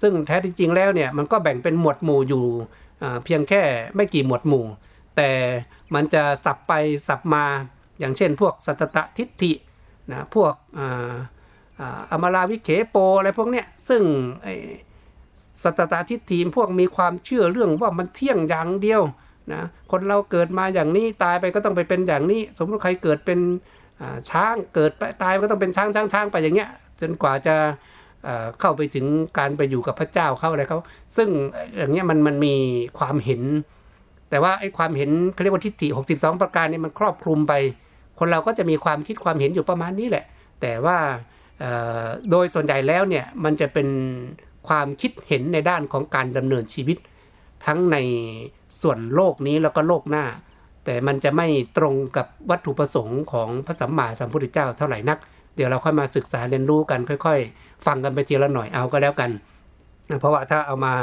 [0.00, 2.44] ซึ่งแท้จริงแล้วเนี่ยมันก็แบ่งเป็นหมวดหมู่อยู่
[3.24, 3.62] เพียงแค่
[3.96, 4.64] ไม่กี่หมวดหมู่
[5.16, 5.30] แต่
[5.94, 6.72] มันจะสับไป
[7.08, 7.44] สับมา
[7.98, 9.52] อย่างเช่น พวกสัตตะทิฏฐิ
[10.10, 10.54] นะพวก
[12.10, 14.02] อมาราวิเคโปอะไรพวกเนี้ยซึ่ง
[15.62, 19.02] สัตตาทิฏฐิพวกมีความเชื่อเรื่องว่ามันเที่ยงอย่างเดียว
[19.54, 23.40] นะคนเราเกิดมาอย่างนี้ตายไปก็ต้องไปเป็นอย่างนี้ สมมติใครเกิดเป็น
[24.30, 27.56] ช้างเกิดไปตายก็ต้องเป็นช้างช้างช้างไปอย่างเงี้ยจนกว่าจะ
[28.60, 29.06] เข้าไปถึง
[29.38, 30.78] การไปอยู่กับพระเจ้าเข้าอะไรเขา
[31.16, 31.28] ซึ่ง
[31.78, 32.54] อย่างเงี้ยมันมันมี
[32.98, 33.42] ความเห็น
[34.30, 37.52] แต่ว่าไอ้ความเห็นเขาเรียกว่าทิฏฐิ62 ประการนี่มันครอบคลุมไป
[38.18, 40.24] คนเราก็จะมีความคิดความเห็นอยู่ประมาณนี้แหละ
[40.60, 40.98] แต่ว่า
[42.30, 43.88] โดยส่วนใหญ่แล้วเนี่ยมันจะเป็น
[44.68, 46.98] ความคิดเห็นในด้านของการดำเนินชีวิต
[47.66, 47.96] ทั้งใน
[48.82, 50.24] ส่วนโลกนี้แล้วก็โลกหน้า
[50.84, 51.46] แต่มันจะไม่
[51.78, 55.18] ตรงกับวัตถุประสงค์ของพระสัมมาสัมพุทธเจ้าเท่าไหร่นัก
[55.56, 59.30] เดี๋ยวเราค่อยมาศึกษาเรียนรู้กันค่อย ๆ ฟังกันไปทีละหน่อยเอาก็แล้วกัน
[60.20, 60.94] เพราะว่าถ้าเอามา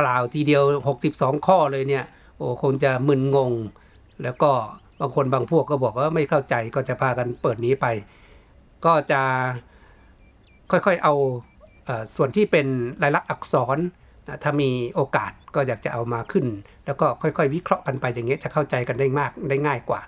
[0.00, 0.62] กล่าวทีเดียว
[1.04, 2.04] 62 ข้อเลยเนี่ย
[2.36, 3.52] โอ้คงจะมึนงง
[4.22, 4.50] แล้วก็
[5.00, 7.86] บางคนบางพวกก็บอกว่าไม่เข้าใจก็จะพากันเปิดนี้ไป
[8.84, 9.22] ก็จะ
[10.70, 11.14] ค่อยๆเอา
[12.16, 12.66] ส่วนที่เป็น
[13.02, 13.78] ลายลักษณ์อักษร
[14.42, 16.46] ถ้ามีโอกาสก็อยากจะเอามาขึ้น
[16.86, 20.00] แล้วก็ค่อยๆ วิเคราะห์กันไปอย่างเงี้ยจะเข้าใจกันได้มากได้ง่ายกว่า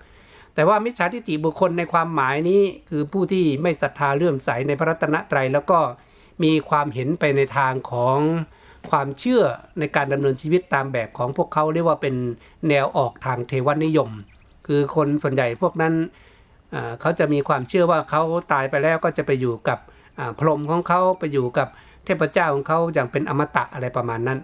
[0.55, 5.79] แต่ว่ามิจฉาทิฏฐิบุคคลในความหมายนี้ คือผู้ที่ไม่ศรัทธาเลื่อมใสในพระรัตนตรัยแล้วก็
[6.43, 8.19] มีความเห็นไปในทางของ
[8.91, 9.43] ความเชื่อ
[9.79, 12.15] ในการดำเนินชีวิตตามแบบของพวกเขาเรียกว่าเป็น
[12.69, 14.11] แนวออกทางเทวนิยม
[14.67, 15.95] คือคนส่วนใหญ่พวกนั้น
[17.01, 19.79] เขาจะมีความเชื่อว่าเขาตายไปแล้วก็จะไปอยู่กับ
[20.39, 21.69] พรหมของเขาไปอยู่กับ
[22.05, 24.39] เทพเจ้าของเขาอย่างเป็นอมตะอะไรประมาณนั้น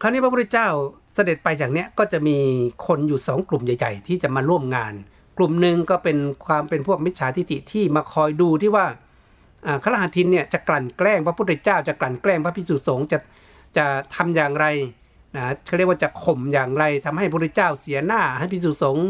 [0.00, 0.68] คราวนี้พระพุทธเจ้า
[1.14, 2.36] เสด็จไปอย่างนี้ยก็จะมี
[2.86, 4.94] คนอยู่สองกลุ่มใหญ่ ๆ ที่จะมาร่วมงาน
[5.38, 8.86] กลุ่มหนึ่งก็เป็นความเป็นพวกมิจฉาทิฏฐิที่มาคอยดูที่ว่า
[9.84, 13.18] ขรหัทินเนี่ยจะกลั่นแกล้งพระพุทธเจ้าจะกลั่นแกล้งพระพิสุสงฆ์จะ
[13.76, 14.66] จะทำอย่างไร
[15.36, 19.06] นะเขาเรียกว่าจะข่มอย่างไรทำให้พระพุทธเจ้าเสียหน้าให้พิสุสงฆ์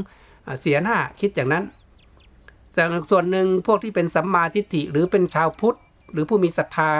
[0.60, 1.64] เสียหน้าคิดอย่างนั้น
[2.74, 5.78] แต่ส่วนหนึ่งพวกที่เป็นสัมมาทิฏฐิหรือเป็นชาวพุทธ
[6.12, 6.90] หรือผู้มีศรัทธา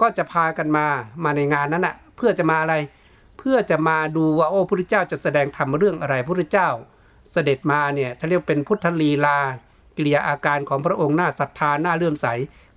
[0.00, 0.86] ก็จะพากันมา
[1.24, 2.74] มาในงานนั้นอะเพื่อจะมาอะไร
[3.38, 6.68] เพื่อจะมาดูว่าโอ้พระพุทธเจ้าจะแสดงธรรมเรื่องอะไรพระพุทธเจ้า
[7.32, 9.38] เสด็จมาเนี่ยถ้าเรียกเป็นพุทธลีลา
[9.96, 12.26] กิริยาอาการของพระองค์หน้าศรัทธาหน้าเลื่อมใส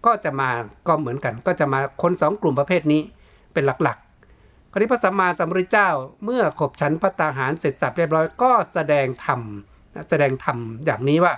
[0.06, 0.50] ก็จะมา
[0.88, 3.02] ก็เหมือนกัน ก็จะมาคนสองกลุ่มประเภทนี้
[3.54, 5.90] เป็นหลักๆ คราวนี้พระสัมมาสัมพุทธเจ้า
[6.26, 9.42] เมื่อขบฉันพระตาหารเสร็จสับเรียบร้อยก็แสดงธรรม
[10.10, 11.34] แสดงธรรมอย่างนี้ว่า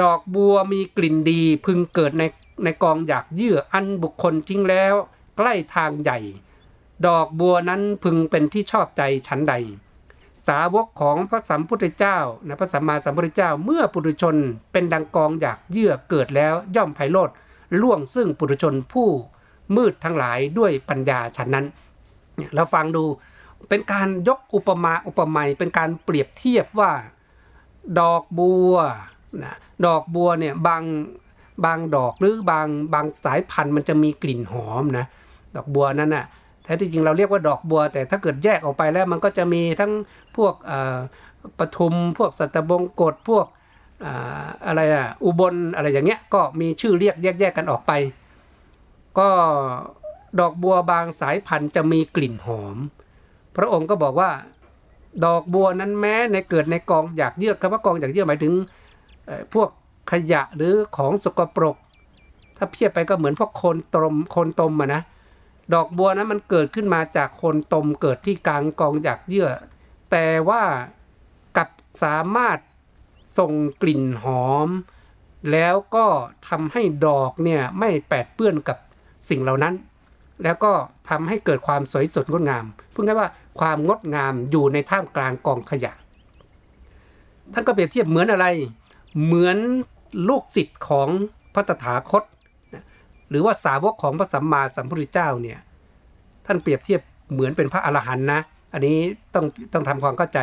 [0.00, 2.24] ดอกบัวมีกลิ่นดีพึงเกิดใน
[2.64, 4.94] ในกองอยากเยื่ออันบุคคลทิ้งแล้ว
[5.36, 6.18] ใกล้ทางใหญ่
[7.06, 9.54] ดอกบัวนั้นพึงเป็นที่ชอบใจฉันใด
[10.46, 14.36] สาวกของพระสัมพุทธเจ้านะพระสัมมาสัมพุทธเจ้าเมื่อปุถุชน
[14.72, 17.30] เป็นดังกองอยากเยื่อเกิดแล้วย่อมไพโรธ
[17.80, 19.08] ล่วงซึ่งปุถุชนผู้
[19.76, 21.66] มืดทั้งหลายด้วยปัญญาฉันนั้น
[22.54, 23.04] เราฟังดู
[23.68, 26.92] เป็นการยกอุปมาอุปไมยเป็นการเปรียบเทียบว่า
[28.00, 28.74] ดอกบัว
[29.42, 29.56] นะ
[29.86, 30.82] ดอกบัวเนี่ยบาง
[31.64, 35.06] บางดอกหรือบางบางสายพันธุ์มันจะมีกลิ่นหอมนะ
[35.56, 36.24] ดอกบัวนั้นนะ่ะ
[36.62, 39.92] แท้ที่จริงเราเรียกว่าดอกบัว แต่ถ้าเกิดแยกออกไปแล้วมันก็จะมีทั้ง
[40.36, 40.54] พวก
[41.58, 43.46] ปทุมพวกสัตบงกฎพวก
[44.66, 47.92] อะไรอะอุบลอะไรอย่างเงี้ยก็มีชื่อเรียกแยกๆกันออกไป
[49.18, 49.28] ก็
[50.40, 52.76] ดอกบัวบางสายพันธุ์จะมีกลิ่นหอม
[53.56, 54.30] พระองค์ก็บอกว่า
[55.24, 58.52] ดอกบัวนั้นแม้ในเกิดในกองอยากเยือกคำว่ากองอยากเยือกหมายถึง
[59.54, 59.68] พวก
[60.10, 61.76] ขยะหรือของสกปรก
[62.56, 65.02] ถ้าเพียบไปก็เหมือนพวกโคนตมโคนตมอะนะ
[65.74, 69.48] ดอกบัวนั้นมันเกิดขึ้นมาจากโคนตมเกิดที่กลางกองอยากเยื่อ
[70.10, 70.62] แต่ว่า
[71.56, 71.68] กับ
[72.04, 72.58] สามารถ
[73.38, 73.52] ส่ง
[73.82, 74.68] กลิ่นหอม
[75.52, 76.06] แล้วก็
[76.48, 78.78] ทำให้ดอกเนี่ยไม่แปดเปื้อนกับ
[79.28, 79.74] สิ่งเหล่านั้น
[80.42, 80.72] แล้วก็
[81.10, 83.28] ทำให้เกิดความสวยสดงดงามพูดง่ายว่า
[83.60, 85.92] ความงดงามอยู่ในท่ามกลางกองขยะ
[87.52, 88.46] ท่านก็เปรียบเทียบเหมือนอะไร
[89.24, 89.56] เหมือน
[90.28, 91.08] ลูกศิษย์ของ
[91.54, 92.24] พระตถาคต
[93.30, 95.58] หรือว่าสาวกของพระสัมมาสัมพุทธเจ้าเนี่ย
[96.46, 97.00] ท่านเปรียบเทียบ
[97.32, 98.40] เหมือนเป็นพระอรหันต์นะ
[98.72, 98.96] อันนี้
[99.34, 100.38] ต้องต้องทำความเข้าใจ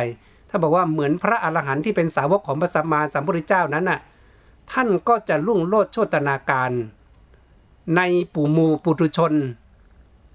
[0.50, 4.00] ถ้าบอกว่าเหมือนพระอรหันต์ที่เป็นสาวกของพระสัมมาสัมพุทธเจ้านั้นน่ะ
[4.72, 6.70] ท่านก็จะลุ่งโลดโชตนาการ
[7.96, 8.00] ใน
[8.34, 9.32] ปู่มูปุถุชน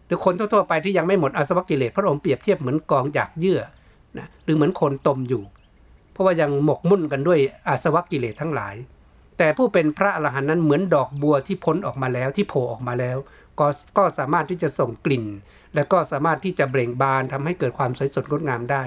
[0.05, 3.59] หรือคนทั่วๆไปที่ยังไม่หมดอาสวะกิเลสพระองค์เปรียบเทียบเหมือนกองหยากเยื่อ
[4.17, 5.43] นะหรือเหมือนคนตมอยู่
[6.11, 8.75] เพราะว่ายังหมกมุ่นกันด้วยอาสวะกิเลสทั้งหลาย
[9.43, 13.17] แต่ผู้เป็นพระอรหันต์นั้นเหมือนดอกบัวที่พ้นออกมาแล้วที่โผล่ออกมาแล้ว
[13.59, 13.67] ก็
[13.97, 15.25] ก็สามารถที่จะส่งกลิ่น
[15.75, 18.83] และก็สามารถที่จะเบ่งบานทำให้เกิดความสวยสดงดงามได้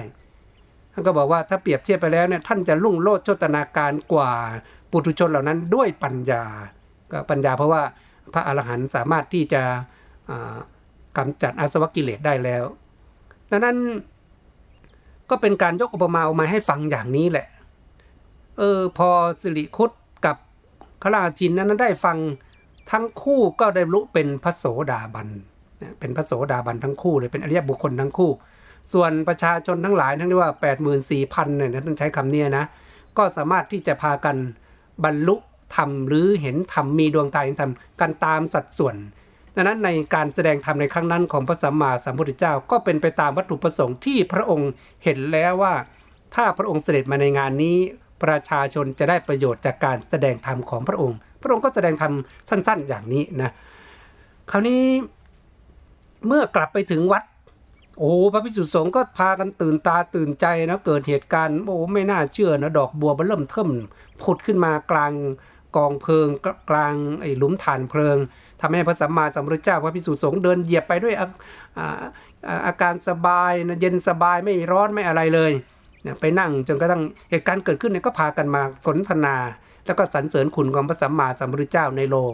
[0.93, 4.31] ท่านก็บอกว่าถ้าเปรียบเทียบไปแล้วเนี่ยท่านจะลุ่งโลดโชตนาการกว่า
[4.91, 6.43] ปุถุชนเหล่านั้นด้วยปัญญา
[7.11, 7.81] ก็ปัญญาเพราะว่า
[8.33, 9.63] พระอรหันต์สามารถที่จะ
[11.17, 12.63] กำจัดอาสวะกิเลสได้แล้ว
[13.51, 13.77] ดังนั้น
[15.29, 17.47] ก็เป็นการยกอุปมาออกมาให้ฟังอย่างนี้แหละ
[18.57, 19.09] เออพอ
[19.41, 19.91] สิริคุต
[21.03, 22.17] ขราชินนั้นได้ฟัง
[22.91, 25.27] ทั้งคู่ก็ได้รู้เป็นพระโสดาบัน
[25.99, 28.31] เป็นพระโสดาบันทั้งคู่เลยเป็นอริยบุคคลทั้งคู่
[28.93, 30.97] ส่วนประชาชนทั้งหลายทั้งที่ว่า 8 4 0 0
[31.37, 32.65] 0เนี่ยท่านใช้คำนี้นะ
[33.17, 34.35] ก็สามารถที่จะพากัน
[35.03, 35.35] บรรลุ
[35.75, 37.71] ธรรมหรือเห็นธรรมมีดวงตาเห็นธรรม
[38.01, 38.95] กันตามสัดส่วน
[39.55, 44.71] ดังนั้นในการแสดงธรรมในครั้งนั้นของพระสัมมาสัมพุทธเจ้าก็เป็นไปตามวัตถุประสงค์ที่พระองค์
[45.03, 45.73] เห็นแล้วว่า
[46.35, 47.77] ถ้าพระองค์เสด็จมาในงานนี้
[48.23, 52.13] ประชาชนจะได้ประโยชน์จากการแสดงธรรมของพระองค์ พระองค์ก็แสดงธรรม
[52.49, 53.51] สั้น ๆ อย่างนี้นะ
[54.51, 54.81] คราวนี้
[56.27, 57.23] เมื่อกลับไปถึงวัด
[57.99, 63.69] โอ้พระภิกษุสงฆ์ก็พากันตื่นตาตื่นใจนะเกิดเหตุการณ์โอ้ไม่น่าเชื่อนะดอกบัวมันเริ่มเทิม
[64.21, 65.13] ผุดขึ้นมากลาง
[65.75, 66.27] กองเพลิง
[66.69, 68.17] กลางไอ้หลุมฐานเพลิง
[68.61, 71.27] ทำให้พระสัมมาสัมพุทธเจ้าพระภิกษุสงฆ์เดินเหยียบไปด้วยอา
[71.77, 75.51] อาอาการสบายนะเย็นสบายไม่ร้อนไม่อะไรเลย
[76.19, 79.35] ไปนั่งจนกระทั่งเหตุการณ์เกิดขึ้นเนี่ยก็พากันมาสนทนา
[79.85, 82.33] แล้วก็สรรเสริญคุณของพระสัมมาสัมพุทธเจ้าในโรง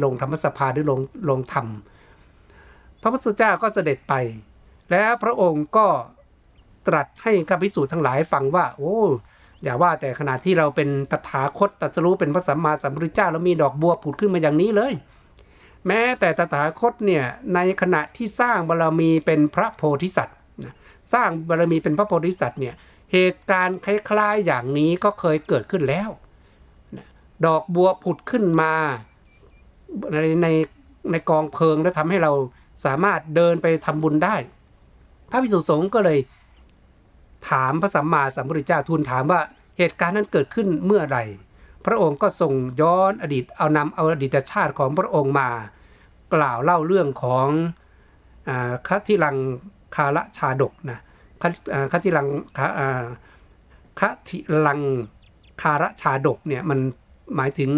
[0.00, 1.66] โรงธรรมสภาหรือโรงโรงธรรม
[3.02, 4.14] พระพุทธเจ้าก็เสด็จไป
[4.90, 5.86] แล้วพระองค์ก็
[6.86, 8.96] ตรัสให้ข้าพิสูจน์ทั้งหลายฟังว่า โอ้
[9.62, 14.92] อย่าว่าแต่ขณะที่เราเป็นตถาคตตรัสรู้เป็นพระสัมมาสัมพุทธเจ้าแล้วมีดอกบัวผุดขึ้นมาอย่างนี้เลย
[15.86, 20.36] แม้แต่ตถาคตเนี่ยในขณะที่สร้างบารมีเป็นพระโพธิสัตว์
[21.12, 22.74] สร้างบารมีเป็นพระโพธิสัตว์เนี่ย
[23.12, 26.10] เหตุการณ์คล้ายๆอย่างนี้ก็เคยเกิดขึ้นแล้ว
[27.46, 28.74] ดอกบัวผุดขึ้นมา
[30.12, 30.48] ในใน
[31.10, 32.32] ในกองเพลิงแล้วทำให้เรา
[32.84, 34.36] สามารถเดินไปทำบุญได้
[35.30, 36.18] พระพิสุสงฆ์ก็เลย
[37.50, 39.40] ถามพระสัมมาสัมพุทธเจ้าทูลถามว่า
[39.78, 41.18] เหตุการณ์นั้นเกิดขึ้นเมื่อไร
[41.86, 45.50] พระองค์ก็ทรงย้อนอดีตเอานำเอาอดีตชาติของพระองค์มา
[46.34, 47.46] กล่าวเล่าเรื่องของ
[48.86, 49.36] คัติลัง
[49.96, 51.00] คาระชาดกนะ
[51.92, 52.28] คติลัง
[54.00, 54.80] คติลัง
[55.62, 56.78] คาระชาดกเนี่ยมัน
[57.36, 57.70] หมายถึง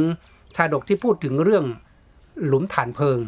[0.57, 1.65] ชาดกที่พูดถึงเรื่อง
[2.47, 3.19] หลุมฐานเพลิง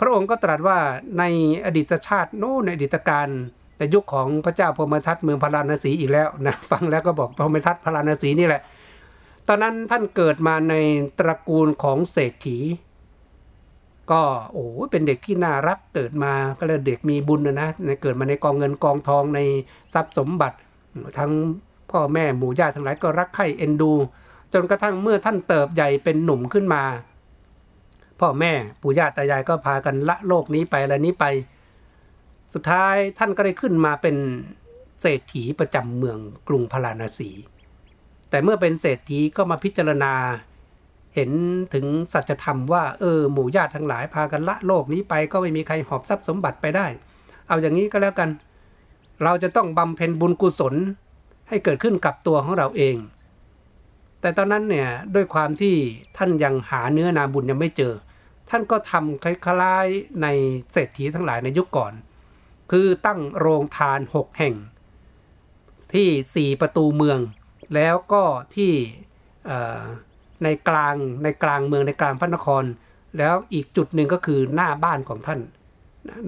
[0.00, 0.78] พระองค์ก็ตรัสว่า
[1.18, 1.24] ใน
[1.64, 3.28] อดีตชาติโน้ในอดีตการ
[3.76, 8.62] แต่ยุคของพระเจ้าพมทัตเมืองพาราณสีอีกแล้วนะฟังแล้วก็บอกพมทัตพาราณสีนี่แหละ
[9.48, 10.74] ตอนนั้นท่านเกิดมาใน
[11.18, 12.58] ตระกูลของเศรษฐี
[14.10, 14.22] ก็
[14.52, 19.40] โอ้เป็นเด็กที่น่ารักเกิดมาก็เลยเด็กมีบุญนะนะเกิดมาในกองเงินกองทองใน
[19.94, 20.56] ทรัพย์สมบัติ
[21.18, 21.32] ทั้ง
[21.90, 23.92] พ่อแม่หมู่ญาติทั้งหลายก็รักใคร่เอ็นดู
[24.52, 26.82] จนกระทั่งเมื่อท่านเติบใหญ่เป็นหนุ่มขึ้นมา
[28.20, 31.24] พ่อแม่ปู่ย่าตายายก็พากันละโลกนี้ไปอะนี้ไป
[32.54, 34.16] สุดท้ายท่านก็ได้ขึ้นมาเป็น
[35.00, 37.30] เศรษฐีประจำเมืองกรุงพาราณสี
[38.30, 40.12] แต่เมื่อเป็นเศรษฐีก็มาพิจารณา
[41.14, 41.30] เห็น
[41.74, 46.86] ถึงสัจธรรมว่าเออหมู่ญาติทั้งหลายพากันละโลกนี้ไปก็ไม่มีใครหอบทรัพย์สมบัติไปได้
[47.48, 48.30] เอาอย่างนี้ก็แล้วกัน
[49.24, 50.74] เราจะต้องบำเพ็ญบุญกุศล
[51.48, 52.96] ให้เกิดขึ้นกับตัวของเราเอง
[54.20, 55.74] แต่ตอนนั้นเนี่ยด้วยความที่
[56.16, 57.94] ท่านยังหาเนื้อนาบุญยังไม่เจอ
[58.50, 60.26] ท่านก็ทำคล้ายๆใน
[60.72, 61.92] เศรษฐีทั้งหลายในยุคก่อน
[62.70, 64.54] คือตั้งโรงทาน6แห่ง
[65.94, 67.18] ที่4ประตูเมือง
[67.74, 68.72] แล้วก็ที่
[70.44, 72.64] ในกลางในกลางเมืองในกลางพระนคร
[73.18, 75.40] แล้วอีกจุดหนึ่งก็คือหน้าบ้านของท่าน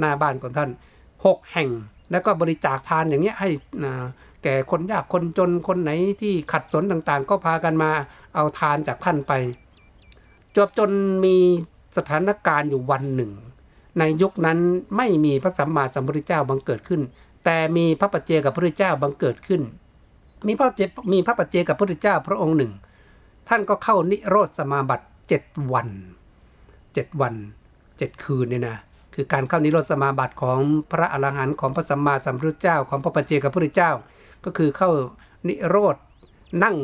[0.01, 0.71] หน้าบ้านของท่าน
[1.11, 1.71] 6 แห่ง
[2.11, 3.49] แล้วก็บริจาคทานอย่างเงี้ยให้
[4.45, 5.91] แก่คนยากคนจนคนไหน
[6.21, 7.91] ที่ขัดสนต่างๆ ก็พากันมา
[8.35, 9.33] เอาทานจากท่านไป
[10.57, 10.91] จบจน
[11.25, 11.37] มี
[11.97, 13.33] สถานการณ์อยู่วันหนึ่ง
[13.99, 14.59] ในยุคนั้น
[14.97, 17.01] ไม่มีพระสัมมาสัมพุทธเจ้าบังเกิดขึ้น
[17.45, 19.63] แต่มีพระปัจเจกับพระพุทธเจ้าบังเกิดขึ้น
[20.47, 20.81] มีพระเจ
[21.13, 22.73] มีพระปัจเจกับพระพุทธเจ้าพระองค์หนึ่ง
[23.49, 25.43] ท่านก็เข้านิโรธสมาบัติเจ็ด
[25.73, 25.89] วัน
[26.95, 27.35] เจ็ดวัน
[27.99, 28.77] เจ็ดคืนเนี่ยนะ
[29.15, 30.59] คือการเข้านิโรธสมาบัติของ
[30.91, 33.91] พระอรหันต์ของพระสัมมาสัมพุทธเจ้า ของพระปัจเจกพุทธเจ้า
[34.45, 34.91] ก็คือเข้า
[35.49, 35.97] นิโรธ
[36.65, 36.77] นั่ง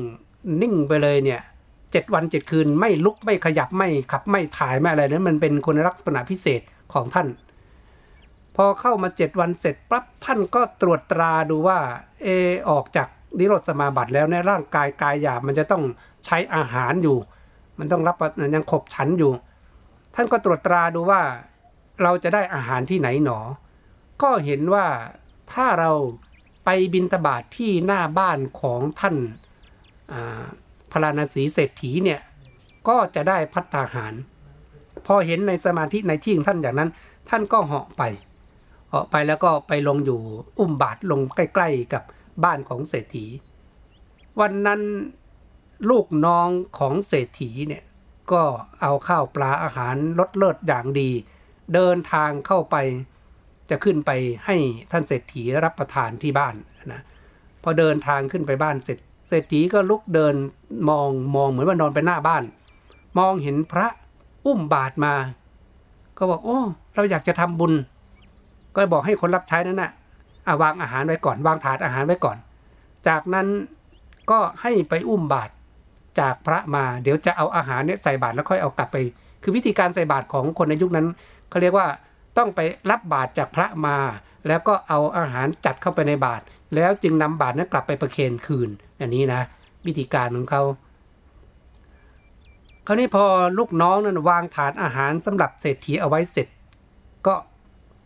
[0.62, 1.40] นิ่งไปเลยเนี่ย
[1.92, 6.60] เจ็ดวันเจ็ดคืนไม่ลุกไม่ขยับไม่ขับไม่ถ่ายไม่อะไรนั้นมันเป็นคุณลักษณะพิเศษ
[6.92, 7.28] ของท่าน
[8.56, 11.78] พอเข้ามาเจ็ดวันเสร็จปั๊บท่านก็ตรวจตราดูว่า
[12.22, 13.08] เออออกจาก
[13.38, 15.82] นิโรธสมาบัติแล้วในร่างกายกายหยาบมันจะต้อง
[16.24, 17.18] ใช้อาหารอยู่
[17.78, 18.16] มันต้องรับ
[18.54, 19.32] ยังขบฉันอยู่
[20.14, 21.22] ท่านก็ตรวจตราดูว่า
[22.02, 23.40] เราจะได้อาหารที่ไหนหนอ
[24.22, 24.86] ก็เห็นว่า
[25.52, 25.92] ถ้าเรา
[26.64, 29.16] ไปบินตบาทที่หน้าบ้านของท่าน
[30.90, 32.20] พระนาสีเศรษฐีเนี่ย
[32.88, 34.14] ก็จะได้พัตตาหาร
[35.06, 36.90] พอเห็นในสมาธิในที่ของท่านอย่างนั้น
[37.28, 38.02] ท่านก็เหาะไป
[38.88, 40.20] เหาะไปแล้วก็ไปลงอยู่
[40.58, 42.02] อุ้มบาทลงใกล้ ๆกับ
[42.44, 43.26] บ้านของเศรษฐี
[44.40, 44.80] วันนั้น
[45.88, 47.84] ลูกน้องของเศรษฐีเนี่ย
[48.32, 48.42] ก็
[48.80, 51.10] เอาข้าวปลาอาหารลดเลิศอย่างดี
[51.74, 52.76] เดินทางเข้าไป
[53.70, 54.10] จะขึ้นไป
[54.46, 54.56] ให้
[54.90, 56.54] ท่านเศรษฐีรับประทานที่บ้าน
[56.92, 57.02] นะ
[57.62, 60.34] พอเดินทางขึ้นไปบ้านเสร็จ เศรษฐีก็ลุกเดิน
[60.88, 62.42] มองมองเหมือนว่านอนไปหน้าบ้าน
[63.18, 63.88] มองเห็นพระ
[64.46, 65.14] อุ้มบาทมา
[66.18, 66.58] ก็บอกโอ้
[66.94, 67.72] เราอยากจะทำบุญ
[68.74, 69.92] ก็บอกให้คนรับใช้นั้นนะ่ะ
[70.46, 72.36] อาวางอาหารไว้ก่อนวางถาดอาหารไว้ก่อน
[73.08, 73.46] จากนั้น
[74.30, 75.50] ก็ให้ไปอุ้มบาท
[76.18, 78.96] จากพระมาเดี๋ยวจะเอาอาหารเนี่ยใส่บาตรแล้วค่อยเอากลับไป
[79.42, 81.06] คือวิธีการใส่บาตรของคนในยุคนั้น
[81.50, 81.86] เขาเรียกว่า
[82.38, 83.96] ต้องไปรับบาตรจากพระมา
[84.48, 86.44] แล้วก็เอาอาหารจัดเข้าไปในบาตร
[86.74, 89.40] แล้วจึงนำบาตรนั้นกลับไปประเคนคืนอย่างนี้นะ
[89.86, 90.62] วิธีการของเขา
[92.86, 93.24] คราวนี้พอ
[93.58, 96.48] ลูกน้องนั้นวางถาดอาหารสำหรับเศรษฐีเอาไว้เสร็จ
[97.26, 97.34] ก็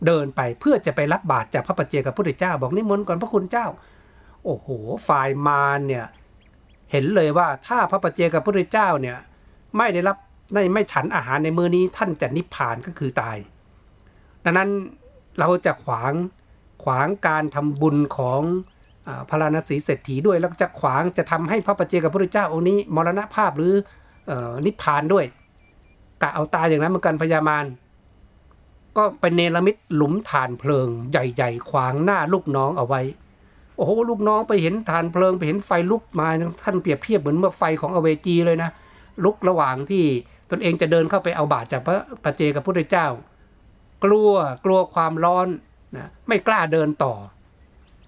[0.05, 3.67] เดินไปเพื่อจะไปรับบาตรจากพระปัจเจกับพระพุทธเจ้า บอกนิมนต์ก่อนพระคุณเจ้า
[4.45, 4.67] โอ้โห
[5.07, 6.05] ฝ่ายมารเนี่ย
[6.91, 9.17] เห็นเลยว่าถ้าพระปัจเจกับพระพุทธเจ้าเนี่ย
[9.77, 10.17] ไม่ได้รับ
[10.53, 13.37] ไม่ไม่ฉันอาหารในมือนี้ท่านจะนิพพานก็คือตาย
[14.43, 14.69] ดังนั้น
[15.39, 16.13] เราจะขวาง
[16.83, 18.41] ขวางการทำบุญของ
[19.29, 23.73] พระราณสีเศรษฐีด้วยแล้วจะขวางจะทำให้พระปัจเจกับพระพุทธเจ้าองค์นี้ มรณภาพหรือ
[24.65, 25.25] นิพพานด้วย
[26.21, 27.65] กะเอาตายอย่างนั้นเหมือนกันพญามาร
[28.97, 33.01] ก็เป็นเนรมิตหลุมฐานเพลิงใหญ่ ๆ ขวางหน้าลูกน้องเอาไว้
[33.75, 36.27] โอ้โหลูกน้องไปเห็นฐานเพลิงไปเห็นไฟลุกมา
[36.63, 38.69] ท่านเปรียบเทียบเหมือนเมื่อไฟของอเวจีเลยนะ
[39.23, 40.03] ลุกระหว่างที่
[40.51, 43.07] ตนเองจะเดินเข้าไปเอาบาตรจากพระปเจกับพระพุทธเจ้า
[44.03, 44.31] กลัว
[44.65, 45.47] กลัวความร้อน
[45.95, 47.13] นะไม่กล้าเดินต่อ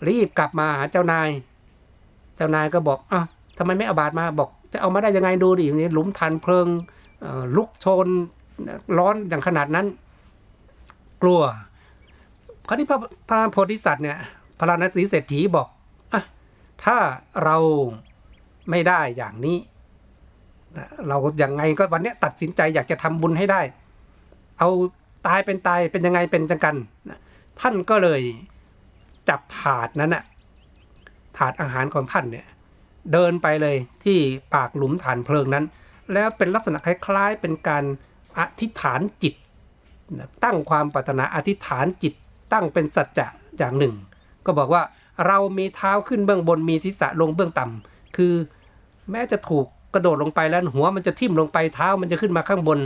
[0.07, 1.29] รีบกลับมาหาเจ้านาย
[2.35, 3.25] เจ้านายก็บอกอ้าว
[3.57, 6.67] ทำไมไม่เอาบาดมาบอก จะเอามาได้ยังไงดูดิอย่างนี้หลุมทันเพลิง
[7.55, 8.07] ลุกโชน
[8.97, 9.85] ร้อนอย่างขนาดนั้น
[11.21, 11.41] กลัว
[12.67, 12.99] คราวนี้พระ
[13.29, 14.17] พระโพธิสัตว์เนี่ย
[14.59, 15.67] พระนศีเศรษฐีบอก
[16.13, 16.23] อะ
[16.85, 16.97] ถ้า
[17.43, 17.57] เรา
[18.69, 19.57] ไม่ได้อย่างนี้
[21.07, 23.61] เราอย่างไงก็วันนี้ตัดสินใจอยากจะทำบุญให้ได้
[24.59, 24.69] เอา
[25.27, 26.75] ตายเป็นตายเป็นยังไงเป็นจังกัน
[27.59, 28.21] ท่านก็เลย
[29.29, 30.23] จับถาดนั้นอะ
[31.37, 32.47] ถาดอาหารของท่านเนี่ย
[33.13, 34.17] เดินไปเลยที่
[34.53, 35.65] ปากหลุมฐานเพลิงนั้น
[36.13, 37.83] แล้วเป็นลักษณะคล้ายๆ เป็นการ
[38.37, 39.33] อธิษฐานจิต
[40.43, 42.13] ตั้งความปรารถนาอธิษฐานจิต
[42.53, 43.27] ตั้งเป็นสัจจะ
[43.57, 43.93] อย่างหนึ่ง
[44.47, 44.83] ก็บอกว่า
[45.27, 48.33] เรามีเท้าขึ้นเบื้องบนมีศีรษะลงเบื้องต่ำคือ
[49.11, 52.79] แม้จะถูกกระโดดลงไปแล้วหัวมันจะทิ่มลงไปเท้ามันจะขึ้นมาข้างบน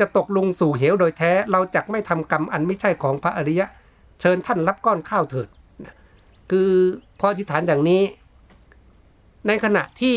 [0.00, 3.66] จะตกลงสู่เหวโดยแท้เราจักไม่ทำกรรมอันไม่ใช่ของพระอริยะ
[4.20, 5.48] เชิญท่านรับก้อนข้าวเถิด
[6.50, 6.70] คือ
[7.18, 8.02] พออธิษฐานอย่างนี้
[9.46, 10.16] ในขณะที่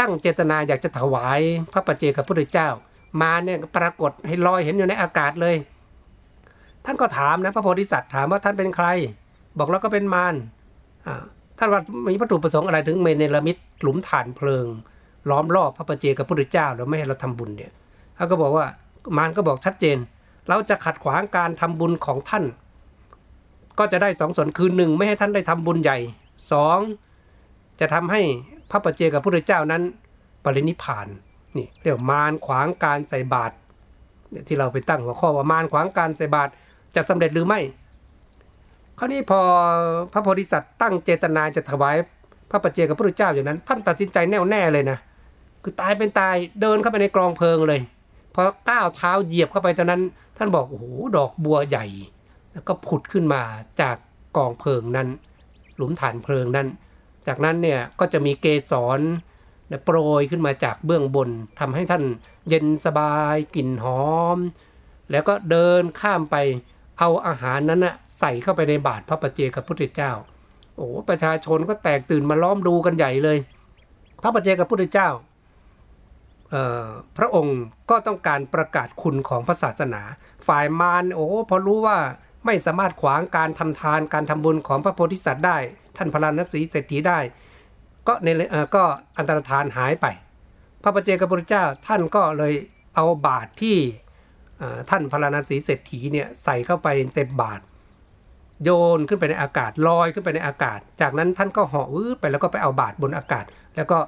[0.00, 1.40] ตั้งเจตนาอยากจะถวาย
[1.72, 2.68] พระปัจเจกับพระพุทธเจ้า
[3.20, 5.56] มาเนี่ยปรากฏให้ลอยเห็นอยู่ในอากาศเลย
[6.84, 8.86] ท่านก็ถามนะพระโพธิสัตว์ถามว่าท่านเป็นใคร
[9.58, 10.34] บอกแล้วก็เป็นมาร
[11.58, 14.66] ท่านว่ามีวัตถุประสงค์อะไรถึงเมเนลมิตหลุมฐานเพลิง
[15.30, 17.72] ล้อมรอบพระปัจเจกับพระพุทธเจ้าแล้วไม่ให้เราทำบุญเนี่ย
[18.16, 18.66] เขาก็บอกว่า
[19.16, 19.96] มารก็บอกชัดเจน
[20.48, 22.44] เราจะขัดขวางการทำบุญของท่าน
[23.78, 25.98] ก็จะได้สองส่วนคือหนึ่งไม่ให้ท่านได้ทำบุญใหญ่
[26.52, 26.78] สอง
[27.80, 28.20] จะทำให้
[28.70, 29.82] พระปัจเจกับพระพุทธเจ้านั้น
[30.44, 31.06] ปรินิพาน
[31.56, 33.54] นี่เรียกมารขวางการใส่บาตร
[34.46, 36.50] ที่เราไปตั้งหัวข้อว่ามารขวางการใส่บาตร
[36.96, 37.60] จะสำเร็จหรือไม่
[39.02, 39.40] ราวนี้พอ
[40.12, 41.96] พระโพธิสัตว์ตั้งเจตนาจะถวาย
[42.50, 44.98] พระปัจเจกับพระพุทธเจ้าอย่างนั้น ท่านตัดสินใจแน่วแน่เลยนะ
[45.62, 47.80] คือตายเป็นตายเดินเข้าไปในกรองเพลิงเลย
[48.34, 50.02] พอก้าวเท้าเหยียบเข้าไปตอนนั้น
[50.36, 50.84] ท่านบอกโอ้โห
[51.16, 51.86] ดอกบัวใหญ่
[52.52, 53.42] แล้วก็ผุดขึ้นมา
[53.80, 53.96] จาก
[54.36, 55.08] กองเพลิงนั้น
[55.76, 56.68] หลุมฐานเพลิงนั้น
[57.26, 59.00] จากนั้นเนี่ยก็จะมีเกสร
[59.84, 61.28] โปรยขึ้นมาจากเบื้องบน
[61.60, 62.04] ทำให้ท่าน
[62.48, 64.38] เย็นสบายกลิ่นหอม
[65.10, 66.36] แล้วก็เดินข้ามไป
[66.98, 70.12] เอาอาหารนั้นนะ ใส่เข้าไปในบาตรพระปเจกับพุทธเจ้า
[70.76, 73.38] โอ้ประชาชนก็แตกตื่นมาล้อมดูกันใหญ่เลย
[74.22, 75.08] พระปเจกับพุทธเจ้า
[77.18, 77.58] พระองค์
[77.90, 80.02] ก็ต้องการประกาศคุณของพระศาสนา
[80.46, 81.98] ฝ่ายมารโอ้พอรู้ว่า
[82.46, 85.58] ไม่สามารถขวางการทำทานการทำบุญของพระโพธิสัตว์ได้
[85.96, 87.18] ท่านพระนศีเศรษฐีได้
[88.06, 88.28] ก็ใน
[88.74, 88.84] ก็
[89.16, 90.06] อันตรธานหายไป
[90.82, 92.54] พระปเจกพุทธเจ้าท่านก็เลย
[92.94, 93.76] เอาบาตรที่
[94.90, 97.62] ท่านพระนศีเศรษฐีเนี่ยใส่เข้าไปเต็มบาตร
[98.64, 103.44] โยนขึ้นไปในอากาศลอยขึ้นไปในอากาศ จากนั้นท่านก็เหาะวื้อไปแล้วก็ไปเอาบาตรบนอากาศ
[103.76, 103.98] แล้วก็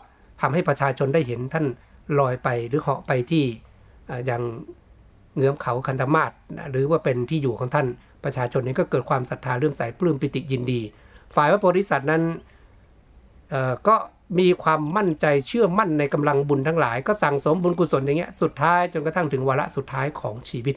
[0.40, 1.66] ทำให้ประชาชนได้เห็นท่าน
[2.18, 3.44] ลอยไปหรือเหาะไปที่
[4.26, 4.42] อย่าง
[5.34, 6.30] เงื้อมเขาคันธมาศ
[6.70, 7.86] หรือว่าเป็นที่อยู่ของท่าน
[8.24, 10.80] ประชาชนนี้ก็เกิดความศรัทธาเรื่มใสปลื้มปิติยินดี
[11.34, 12.22] ฝ่ายพระโพธิสัตว์นั้น
[13.88, 13.96] ก็
[14.38, 20.76] มีความมั่นใจเชื่อมั่นในกำลังบุญทั้งหลาย ก็สั่งสมบุญกุศลอย่างเงี้ยสุดท้ายจนกระทั่งถึงวาระสุดท้ายของชีวิต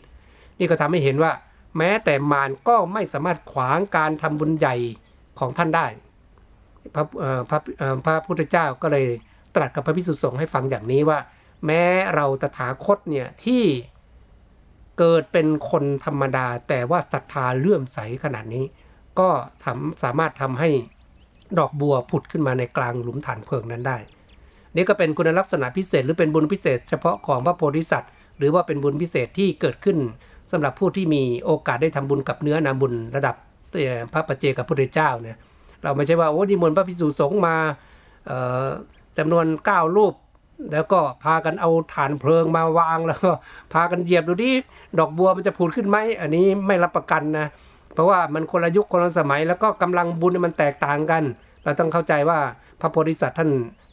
[0.60, 1.32] นี่ก็ทำให้เห็นว่า
[1.78, 4.76] แม้แต่มารก็ไม่สามารถขวางการทำบุญใหญ่
[5.40, 5.88] ของท่านได้
[6.96, 7.04] พระ
[7.50, 7.60] พระ
[8.06, 9.08] พระพุทธเจ้าก็เลย
[9.56, 11.20] ตรัสกับพระพิสุสงฆ์ให้ฟังอย่างนี้ว่า
[11.66, 11.82] แม้
[12.16, 13.64] เราตถาคตเนี่ยที่
[15.00, 18.66] เกิดเป็นคนธรรมดา แต่ว่าศรัทธาเลื่อมใสขนาดนี้
[19.20, 19.30] ก็
[19.64, 20.70] ทำสามารถทำให้
[21.60, 23.98] ดอกบัวผุดขึ้นมาในกลางหลุมฐานเพลิงนั้นได้
[24.76, 29.98] นี่ก็เป็นคุณลักษณะพิเศษ หรือเป็นบุญพิเศษ เฉพาะของพระโพธิสัตว์ หรือว่าเป็นบุญพิเศษที่เกิดขึ้น
[30.52, 33.36] สำหรับผู้ที่มีโอกาสได้ทำบุญกับเนื้อนาบุญระดับ
[34.14, 35.38] พระปเจกับพระพุทธเจ้าเนี่ย
[35.84, 37.56] เราไม่ใช่ว่าโอ้ดีมนพระพิสุสงฆ์มา
[39.18, 40.14] จำนวน 9 รูป
[40.72, 43.32] แล้วก็พากันเอาฐานเพลิงมาวางแล้วก็
[43.74, 44.52] พากันเหยียบดูดิ
[45.00, 47.48] ดอกบัวมันจะผุดขึ้นไหมอันนี้ไม่รับประกันนะ
[47.94, 51.24] เพราะว่ามันคนละยุคคนละสมัย แล้วก็กำลังบุญมันแตกต่างกัน
[51.64, 52.40] เราต้องเข้าใจว่า
[52.82, 53.50] พระโพธิสัตว์ท่าน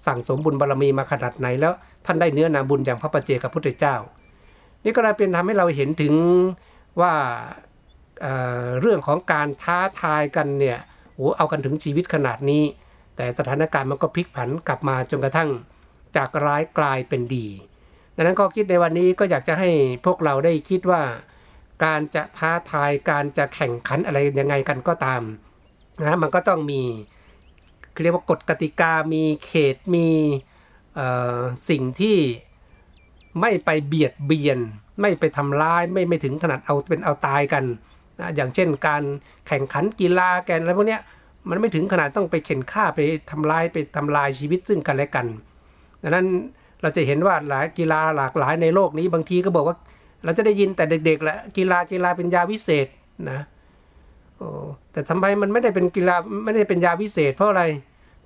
[0.06, 1.72] สั่งสมบุญบารรมีมาขนาดไหนแล้ว
[2.06, 3.96] ท่านได้เนื้อนาบุญอย่างพระปัจเจกับพระพุทธเจ้า
[4.84, 6.14] นี่ก็เลยเป็นทำให้เราเห็นถึง
[7.00, 7.14] ว่า
[8.20, 10.78] เเรื่องของการท้าทายกันเนี่ย
[11.14, 12.62] โอ้เอากันถึงชีวิตขนาดนี้
[13.16, 15.50] แต่สถานการณ์มันก็พลิกผันกลับมาจนกระทั่ง
[16.16, 17.46] จากร้ายกลายเป็นดี
[18.16, 19.70] ดังนั้นก็คิดในวันนี้ก็อยากจะให้
[20.04, 21.02] พวกเราได้คิดว่า
[21.84, 25.22] การจะท้าทายการจะแข่งขันอะไรยังไงกันก็ตาม
[26.00, 26.82] นะมันก็ต้องมี
[28.02, 30.08] เรียกว่ากฎกติกามีเขตมี
[31.68, 32.18] สิ่งที่
[33.40, 34.58] ไม่ไปเบียดเบียน
[35.00, 37.64] ไม่ไปทำร้ายไม่ไม่ถึงขนาดเอาเป็นเอาตายกัน
[38.20, 39.02] นะอย่างเช่นการ
[39.46, 41.02] แข่งขันกีฬาแกนอะไรพวกเนี้ย
[41.48, 45.26] มันไม่ถึงขนาดต้องไปเข็นฆ่าไปทำลายไปทำลายชีวิตซึ่งกันและกัน
[46.02, 46.26] ดังนั้น
[46.80, 49.76] เราจะเห็นว่าหลายกีฬาหลากหลายในโลกนี้บางทีก็บอกว่า
[50.24, 52.86] เราจะได้ยินแต่เด็กๆแหละกีฬากีฬาเป็นยาวิเศษ
[53.30, 53.40] นะ
[54.36, 54.48] โอ้
[54.92, 57.64] แต่ทำไมมันไม่ได้เป็นกีฬาไม่ได้เป็นยาวิเศษ เพราะอะไร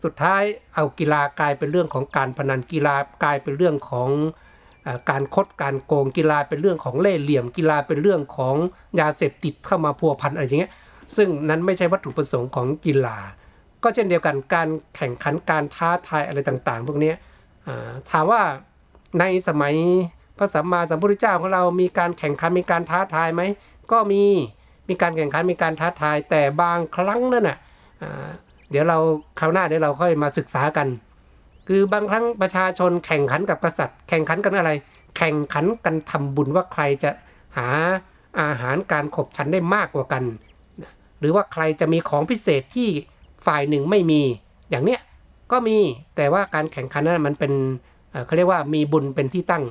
[0.04, 0.42] สุดท้าย
[0.74, 2.94] เอากีฬากลายเป็นเรื่องของการพนันกีฬา
[3.24, 4.08] กลายเป็นเรื่องของ
[5.10, 8.56] การคดการโกงกีฬาเป็นเรื่องของเล่ห์เหลี่ยมกีฬาเป็นเรื่องของ
[9.00, 10.72] ยาเสพติดเข้ามาพัวพันอะไรอย่างเงี้ย
[11.16, 13.18] ซึ่งนั้นไม่ใช่วัตถุประสงค์ของกีฬา
[13.82, 17.12] ก็เช่นเดียวกันการแข่งขันการท้าทายอะไรต่างๆ พวกนี้
[18.10, 18.42] ถามว่า
[19.20, 19.74] ในสมัย
[20.38, 23.42] พระสัมมาสัมพุทธเจ้าของเรามีการแข่งขันมีการท้าทายไหม
[23.92, 24.22] ก็มี
[24.88, 27.58] มีการแข่งขันมีการท้าทายแต่บางครั้งนั่นน่ะ
[28.70, 28.98] เดี๋ยวเรา
[29.38, 30.86] คราวหน้าเดี๋ยวเราค่อยมาศึกษากัน
[31.68, 34.70] คือบางครั้งประชาชนแข่งขันกับกษัตริย์ แข่งขันกันอะไร
[35.16, 37.10] แข่งขันกันทำบุญว่าใครจะ
[37.56, 37.68] หา
[38.40, 40.24] อาหารการขบฉันได้มากกว่ากัน
[41.18, 42.88] หรือว่าใครจะมีของพิเศษที่
[43.46, 44.20] ฝ่ายหนึ่งไม่มี
[44.70, 45.00] อย่างเนี้ย
[45.52, 45.76] ก็มี
[46.16, 47.52] แต่ว่าการแข่งขันนั้นมันเป็น
[48.26, 49.64] เขาเรียกว่ามีบุญเป็นที่ตั้ง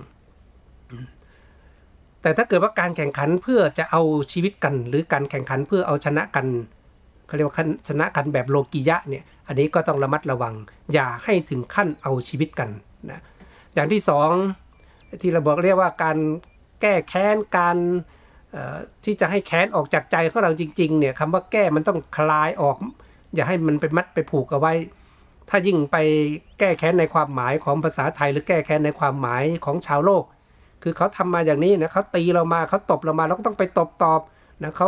[2.22, 6.46] แต่ถ้าเกิดว่าการแข่งขันเพื่อจะเอาชีวิตกัน หรือการแข่งขันเพื่อเอาชนะกัน
[7.28, 10.54] เขาเรียกว่าชนะกันแบบโลกิยะเนี่ย อันนี้ก็ต้องระมัดระวัง
[10.94, 12.70] อย่าให้ถึงขั้นเอาชีวิตกัน
[13.12, 13.20] นะ
[13.74, 14.32] อย่างที่สอง
[15.22, 16.18] ที่เราบอกเรียกว่าการ
[16.82, 17.78] แก้แค้นการ
[19.06, 22.78] ที่จะให้แค้นออกจากใจของเราจริงๆเนี่ยคำว่าแก้มันต้องคลายออก
[23.36, 24.74] อย่าให้มันไปมัดไปผูกเอาไว้
[25.50, 25.98] ถ้ายิ่งไป
[26.60, 30.24] แก้แค้นในความหมายของภาษาไทย หรือแก้แค้นในความหมายของชาวโลก
[30.84, 34.22] คือเขาทำมาอย่างนี้นะเขาตีเรามาเขาตบเรามาเราก็ต้องไปตบตอบ
[34.64, 34.88] นะเขา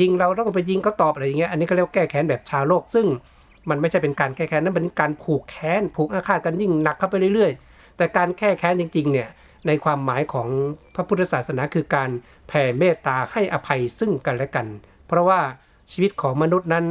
[0.00, 3.06] ยิงเราต้องไปยิงเขาตอบอะไรอย่างเงี้ยอันนี้เขาเรียกแก้แค้นแบบชาวโลกซึ่ง
[3.70, 9.28] มันไม่ใช่เป็นการแก้แค้นนั่นเป็นการผูกแค้นผูกอาฆาตกันยิ่งหนักเข้าไปเรื่อยๆ แต่การแก้แค้นจริงๆเนี่ย
[9.66, 10.48] ในความหมายของ
[10.94, 12.10] พระพุทธศาสนาคือการ
[12.48, 14.66] แผ่เมตตาให้อภัยซึ่งกันและกัน
[15.06, 15.40] เพราะว่า
[15.92, 16.86] ชีวิตของมนุษย์นั้น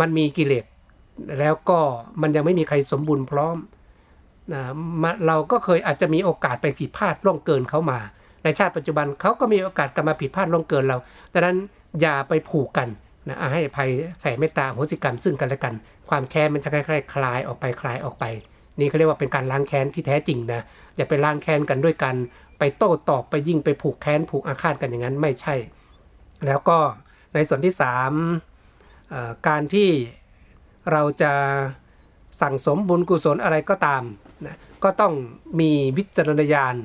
[0.00, 0.64] มันมีกิเลส
[1.38, 1.78] แล้วก็
[2.22, 3.56] มันยังไม่มีใครสมบูรณ์พร้อม
[4.52, 7.98] นะเราก็เคยอาจจะมีโอกาสไปผิดพลาดล่วงเกินเขามา
[8.42, 10.98] ในชาติปัจจุบันเขาก็มีโอกาสกลับมาผิดพลาดล่วงเกินเรา
[11.32, 11.56] ดังนั้น
[12.00, 12.88] อย่าไปผูกกัน
[13.28, 15.74] นะให้ภัยแผ่เมตตาโหสิกรรมซึ่งกันและกัน
[16.08, 18.24] ความแค้นมันจะคล้ายๆคลายออกไปคลายออกไป
[18.78, 20.60] นี่เขาเรียกว่าเป็นการล้างแค้นที่แท้จริงนะ
[20.96, 22.14] อย่าไปล้างแค้นกันด้วยกัน
[22.58, 25.54] ไปโต้ตอบไปยิ่งไปผูกแค้นผูกอาฆาตกันอย่างนั้นไม่ใช่
[26.46, 26.78] แล้วก็
[27.34, 27.74] ในส่วนที่
[28.60, 29.90] 3การที่
[30.92, 31.32] เราจะ
[32.40, 34.02] สั่งสมบุญกุศลอะไรก็ตาม
[34.46, 35.12] นะก็ต้อง
[35.60, 36.76] มีวิจารณญาณ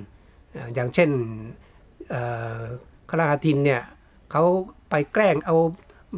[0.73, 1.09] อย่างเช่น
[3.09, 3.81] คราทินเนี่ย
[4.31, 4.43] เขา
[4.89, 5.55] ไปแกล้งเอา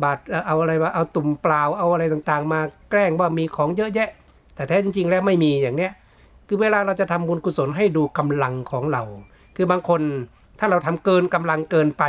[0.03, 4.09] บาดเอาอะไรมาเอาตุ่มเปล่าเอาอะไรต่างๆ มาแกล้งว่ามีของเยอะแยะ
[4.55, 5.91] แต่แท้จริง ๆ แล้วไม่มีอย่างเนี้ย
[6.47, 9.03] คือเวลาเราจะทำบุญกุศลให้ดูกำลังของเรา
[9.55, 10.01] คือบางคน
[10.59, 12.03] ถ้าเราทำเกินกำลังเกินไป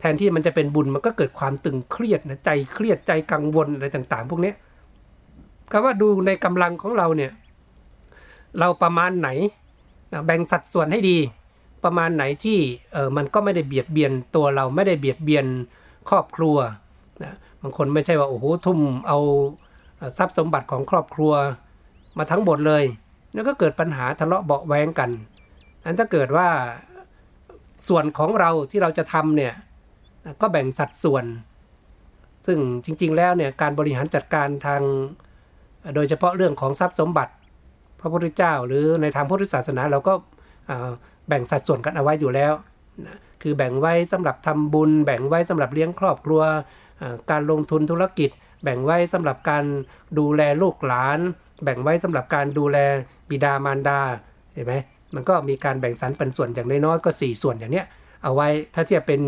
[0.00, 4.52] แทนที่มันจะเป็นบุญมันก็เกิดความตึงเครียดนะใจเครียดใจกังวลอะไรต่าง ๆ พวกนี้
[5.72, 7.32] ก็ว่าดูในกำลังของเราเนี่ย
[8.58, 9.28] เราประมาณไหน
[10.26, 11.18] แบ่งสัดส่วนให้ดี
[11.84, 12.58] ประมาณไหนที่
[12.92, 15.46] เออมันก็ไม่ได้เบียดเบียนตัวเราไม่ได้เบียดเบียน
[16.10, 16.56] ครอบครัว
[17.22, 19.18] นะบางคนไม่ใช่ว่าโอ้โหทุ่มเอา
[20.18, 21.32] ทรัพย์สมบัติของครอบครัว
[22.18, 22.84] มาทั้งหมดเลย
[23.34, 25.10] แล้วก็เกิดปัญหาทะเลาะเบาแวงกัน
[25.84, 26.48] อันถ้าเกิดว่า
[27.88, 29.54] ส่วนของเราที่เราจะทำเนี่ย
[30.40, 31.24] ก็แบ่งสัดส่วน
[32.46, 34.82] ซึ่งจริง ๆ แล้วเนี่ยการบริหารจัดการทาง
[35.94, 37.32] โดยเฉพาะเรื่องของทรัพย์สมบัติ
[38.00, 40.14] พระพุทธเจ้า หรือในทางพุทธศาสนาเราก็
[41.28, 42.52] แบ่งสัดส่วนกันเอาไว้อยู่แล้ว
[43.06, 46.42] นะคือแบ่งไว้สำหรับทำบุญ แบ่งไว้สำหรับเลี้ยงครอบครัว
[47.30, 48.30] การลงทุนธุรกิจ
[48.62, 49.64] แบ่งไว้สำหรับการ
[50.18, 51.18] ดูแลลูกหลาน
[51.64, 52.78] แบ่งไว้สำหรับการดูแล
[53.30, 54.00] บิดามารดา
[54.52, 54.74] เห็นไหม
[55.14, 57.86] มันก็มีการแบ่งสรรเป็นส่วนอย่างน้อยๆก็ 4 ส่วนอย่างเนี้ย
[58.22, 59.20] เอาไว้ถ้าเทียบเป็น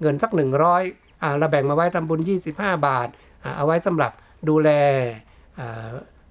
[0.00, 2.20] เงินสัก 100อ่าเราแบ่งมาไว้ทำบุญ
[2.52, 3.08] 25 บาท
[3.44, 4.12] อ่าเอาไว้สำหรับ
[4.48, 4.70] ดูแล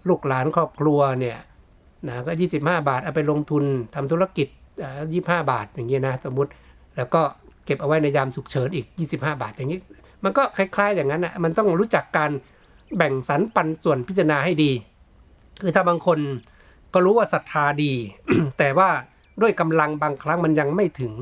[0.07, 1.37] ลูกหลานครอบครัวเนี่ย
[2.07, 3.63] นะก็ 25 บาทเอาไปลงทุน
[3.95, 4.47] ทำธุรกิจ
[5.13, 6.51] ยี่ห้าบาทอย่างเงี้ยนะสมมุติ
[6.97, 7.21] แล้วก็
[7.65, 8.85] เก็บเอาไว้ในยามฉุกเฉินอีก
[9.15, 9.79] 25 บาทอย่างนี้
[10.23, 12.31] มันก็คล้าย ๆ อย่างนั้นนะมันต้องรู้จักการ
[12.97, 14.71] แบ่งสรรปันส่วนพิจารณาให้ดี
[15.61, 16.19] คือถ้าบางคน
[16.93, 17.93] ก็รู้ว่าศรัทธาดี
[18.59, 18.89] แต่ว่า
[19.41, 21.13] ด้วยกำลังบางครั้งมันยังไม่ถึง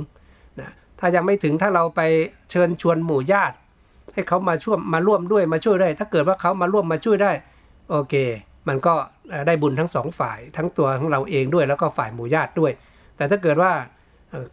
[0.60, 0.70] นะ
[1.00, 2.02] ถ้ายังไม่ถึงถ้าเราไป
[2.52, 3.56] เชิญชวนหมู่ญาติ
[4.14, 7.32] ให้เขามาช่วยมาร่วมด้วยมาช่วยได้ ถ้าเกิดว่าเขามาร่วมมาช่วยได้
[7.90, 8.14] โอเค
[8.68, 8.94] มันก็
[9.48, 12.72] ได้บุญทั้งสองฝ่ายทั้งตัวของเราเองด้วย แล้วก็ฝ่ายหมู่ญาติด้วย
[13.18, 13.72] แต่ถ้าเกิดว่า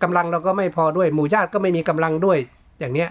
[0.03, 2.39] กำลังเราก็ไม่พอด้วยหมู่ญาติก็ไม่มีกำลังด้วย
[2.81, 3.11] อย่างเนี้ย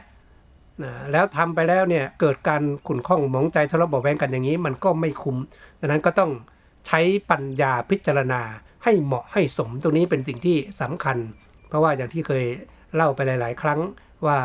[1.11, 5.37] แล้วทำไปแล้วเนี่ยเกิดการขุ่นข้องหมองใจทะเลาะเบาแวงกันอย่างนี้ มันก็ไม่คุ้ม
[5.79, 6.31] ดังนั้นก็ต้อง
[6.87, 6.99] ใช้
[7.31, 8.41] ปัญญาพิจารณา
[8.83, 11.17] ให้เหมาะให้สมตรงนี้เป็นสิ่งที่สำคัญ
[11.67, 12.45] เพราะว่าอย่างที่เคย
[12.95, 13.79] เล่าไปหลาย ๆ ครั้ง
[14.25, 14.37] ว่า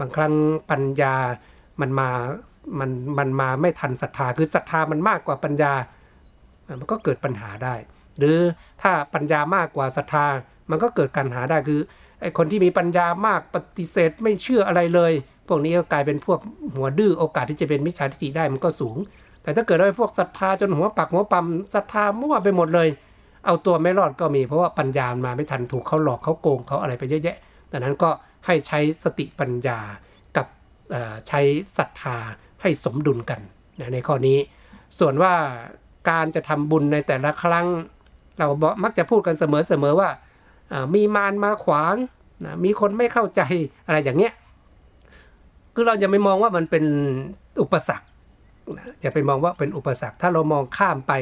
[0.00, 0.34] บางครั้ง
[0.70, 1.14] ปัญญา
[1.80, 2.08] มันมา
[2.78, 5.72] มันมันมาไม่ทันศรัทธาคือศรัทธามันมากกว่าปัญญา
[6.80, 7.74] มันก็เกิดปัญหาได้
[8.18, 8.38] หรือ
[8.82, 10.26] ถ้าปัญญามากกว่าศรัทธา
[10.70, 11.80] มันก็เกิดการหาได้คือ
[12.20, 15.12] ไอคนที่มีปัญญามากปฏิเสธไม่เชื่ออะไรเลย
[15.48, 16.38] พวกนี้ก็กลายเป็นพวก
[16.74, 18.96] หัวดื้อโอกาสที่จะเป็นมิจฉาทิฏฐิได้มันก็สูง
[19.42, 22.88] แต่ถ้าเกิดว่าพวกศรัทธาจนหัวปักหัวปั๊มศรัทธามั่วไปหมดเลย
[23.46, 27.36] เอาตัวไม่รอดก็มีเพราะว่าปัญญามาไม่ทันถูกเขาหลอกเขาโกงเขาอะไรไปเยอะแยะ
[27.72, 28.10] ดังนั้นก็
[28.46, 29.78] ให้ใช้สติปัญญา
[30.36, 30.46] กับ
[31.28, 31.40] ใช้
[31.78, 32.16] ศรัทธา
[32.62, 33.40] ให้สมดุลกัน
[33.94, 34.38] ในข้อนี้
[34.98, 35.32] ส่วนว่า
[36.10, 37.66] การจะทำบุญในแต่ละครั้ง
[38.38, 38.48] เรา
[38.84, 40.10] มักจะพูดกันเสมอๆว่า
[40.94, 41.94] มีมารมาขวาง
[42.64, 43.42] มีคนไม่เข้าใจ
[43.86, 44.32] อะไรอย่างเงี้ย
[45.74, 46.84] คือเราจะไม่มองว่ามันเป็น
[47.62, 48.06] อุปสรรค
[49.00, 51.12] อย่าไปมองว่าเป็นอุปสรรค ถ้าเรามองข้ามไป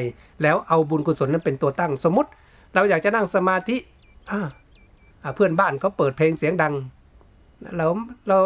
[0.43, 2.29] แล้วเอาบุญกุศลนั้นเป็นตัวตั้งสมมติ
[2.75, 3.77] เราอยากจะนั่งสมาธิ
[5.35, 6.73] เพื่อนบ้านเขาเปิดเพลงเสียงดัง
[7.77, 7.87] เรา
[8.27, 8.37] เรา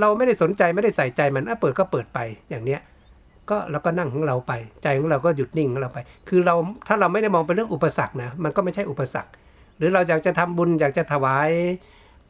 [0.00, 2.18] เราไม่ได้สนใจไม่ได้ใส่ใจมันเปิดก็เปิดไป
[2.50, 2.80] อย่างเนี้ย
[3.50, 4.52] ก็เราก็นั่งของเราไป
[4.82, 5.98] ใจของเราก็หยุดนิ่งของเราไป
[6.28, 6.54] คือเรา
[6.88, 9.30] ถ้าเราไม่ได้มองเป็นเรื่องอุปสรรคนะมันก็ไม่ใช่อุปสรรค
[9.76, 11.50] หรือเราอยากจะทำบุญอยากจะถวาย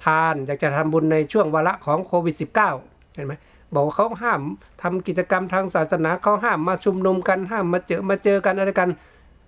[0.05, 3.35] ทาน อยากจะทำบุญในช่วงวาระของโควิด -19 เห็นไหม
[3.75, 4.41] บอกว่าเขาห้าม
[4.83, 8.89] ทำกิจกรรมทางศาสนาเขาห้ามมาชุมนุมกันห้ามมาเจอมาเจอกันอะไรกัน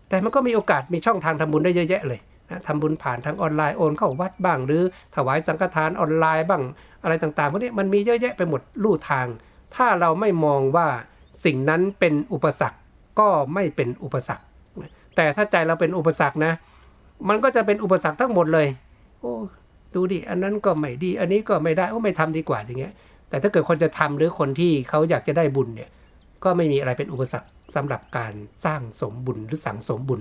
[0.09, 4.83] แต่มันก็มีโอกาสมีช่องทางทำบุญได้เยอะแยะเลยนะทำบุญผ่านทางออนไลน์โอนเข้าวัดบ้าง หรือ
[5.15, 6.63] ถวายสังฆทานออนไลน์บ้าง
[7.03, 9.27] อะไรต่างๆพวกนี้มันมีเยอะแยะไปหมดลู่ทาง
[9.75, 10.87] ถ้าเราไม่มองว่า
[11.45, 12.79] สิ่งนั้นเป็นอุปสรรค
[13.21, 14.45] ก็ไม่เป็นอุปสรรค
[15.17, 16.53] แต่ถ้าใจเราเป็นอุปสรรคนะ
[17.29, 18.69] มันก็จะเป็นอุปสรรคทั้งหมดเลย
[19.21, 19.33] โอ้
[19.95, 22.93] ดูดิอันนั้นก็ไม่ดี อันนี้ก็ไม่ได้โอ้ไม่ทำดีกว่าอย่างเงี้ย
[23.29, 25.91] แต่ถ้าเกิดคนจะทำหรือคนที่เขาอยากจะได้บุญเนี่ย
[26.45, 28.33] ก็ไม่มีอะไรเป็นอุปสรรคสำหรับการ
[28.65, 30.21] สร้างสมบุญหรือสั่งสมบุญ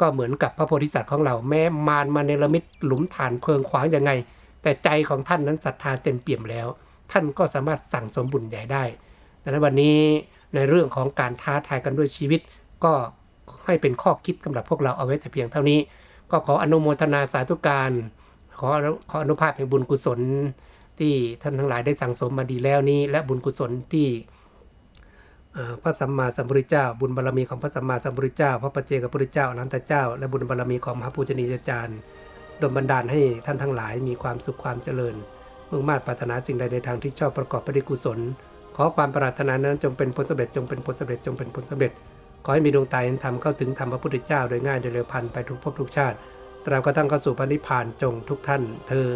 [0.00, 4.10] ก็เหมือนกับพระโพธิสัตว์ของเราแม้มารมาเนรมิตหลุมฐานเพลิงขวางยังไง
[4.62, 6.66] แต่ใจของท่านนั้นศรัทธาเต็มเปี่ยมแล้ว
[7.12, 8.84] ท่านก็สามารถสั่งสมบุญใหญ่ได้
[9.42, 9.98] ดังนั้นวันนี้
[10.54, 12.40] ในเรื่องของการท้าทายกันด้วยชีวิต
[12.84, 12.92] ก็
[13.66, 15.78] ให้เป็นข้อคิดสำหรับพวกเราเอาไว้แต่เพียงเท่านี้
[16.30, 17.90] ก็ขออนุโมทนาสาธุการ
[18.58, 18.68] ขอ
[19.10, 20.20] ขออนุภาพแห่งบุญกุศล
[21.00, 24.08] ที่ท่านทั้งหลายได้สั่งสมมาดีแล้วนี้ และบุญกุศลที่
[25.82, 31.98] พระสัมมาสัมพุทธเจ้า บุญบารรมีของพระสัมมาสัมพุทธเจ้า พระปัจเจกพุทธเจ้าอนันตเจ้า และบุญบารรมีของมหาปูชนียาจารย์
[32.60, 35.14] ดลบันดาลให้ท่านทั้งหลายมีความสุขความเจริญ
[35.70, 38.18] มุ่งมา่ปรารถนาสิ่งใดในทางที่ชอบประกอบไปด้วยกุศล
[38.76, 41.92] ขอความปรารถนานั้นจงเป็นผลสำเร็จจงเป็นผลสำเร็จจงเป็นผลสำเร็จ
[42.44, 46.16] ขอให้มีดวงตาเห็นธรรมเข้าถึงธรรมพระพุทธเจ้าโดยง่ายโดยเร็วพันไปทุกภพทุกชาติ
[46.64, 49.08] ตราบกระทั่งเข้าสู่พระนิพพานจงทุกท่านเทอ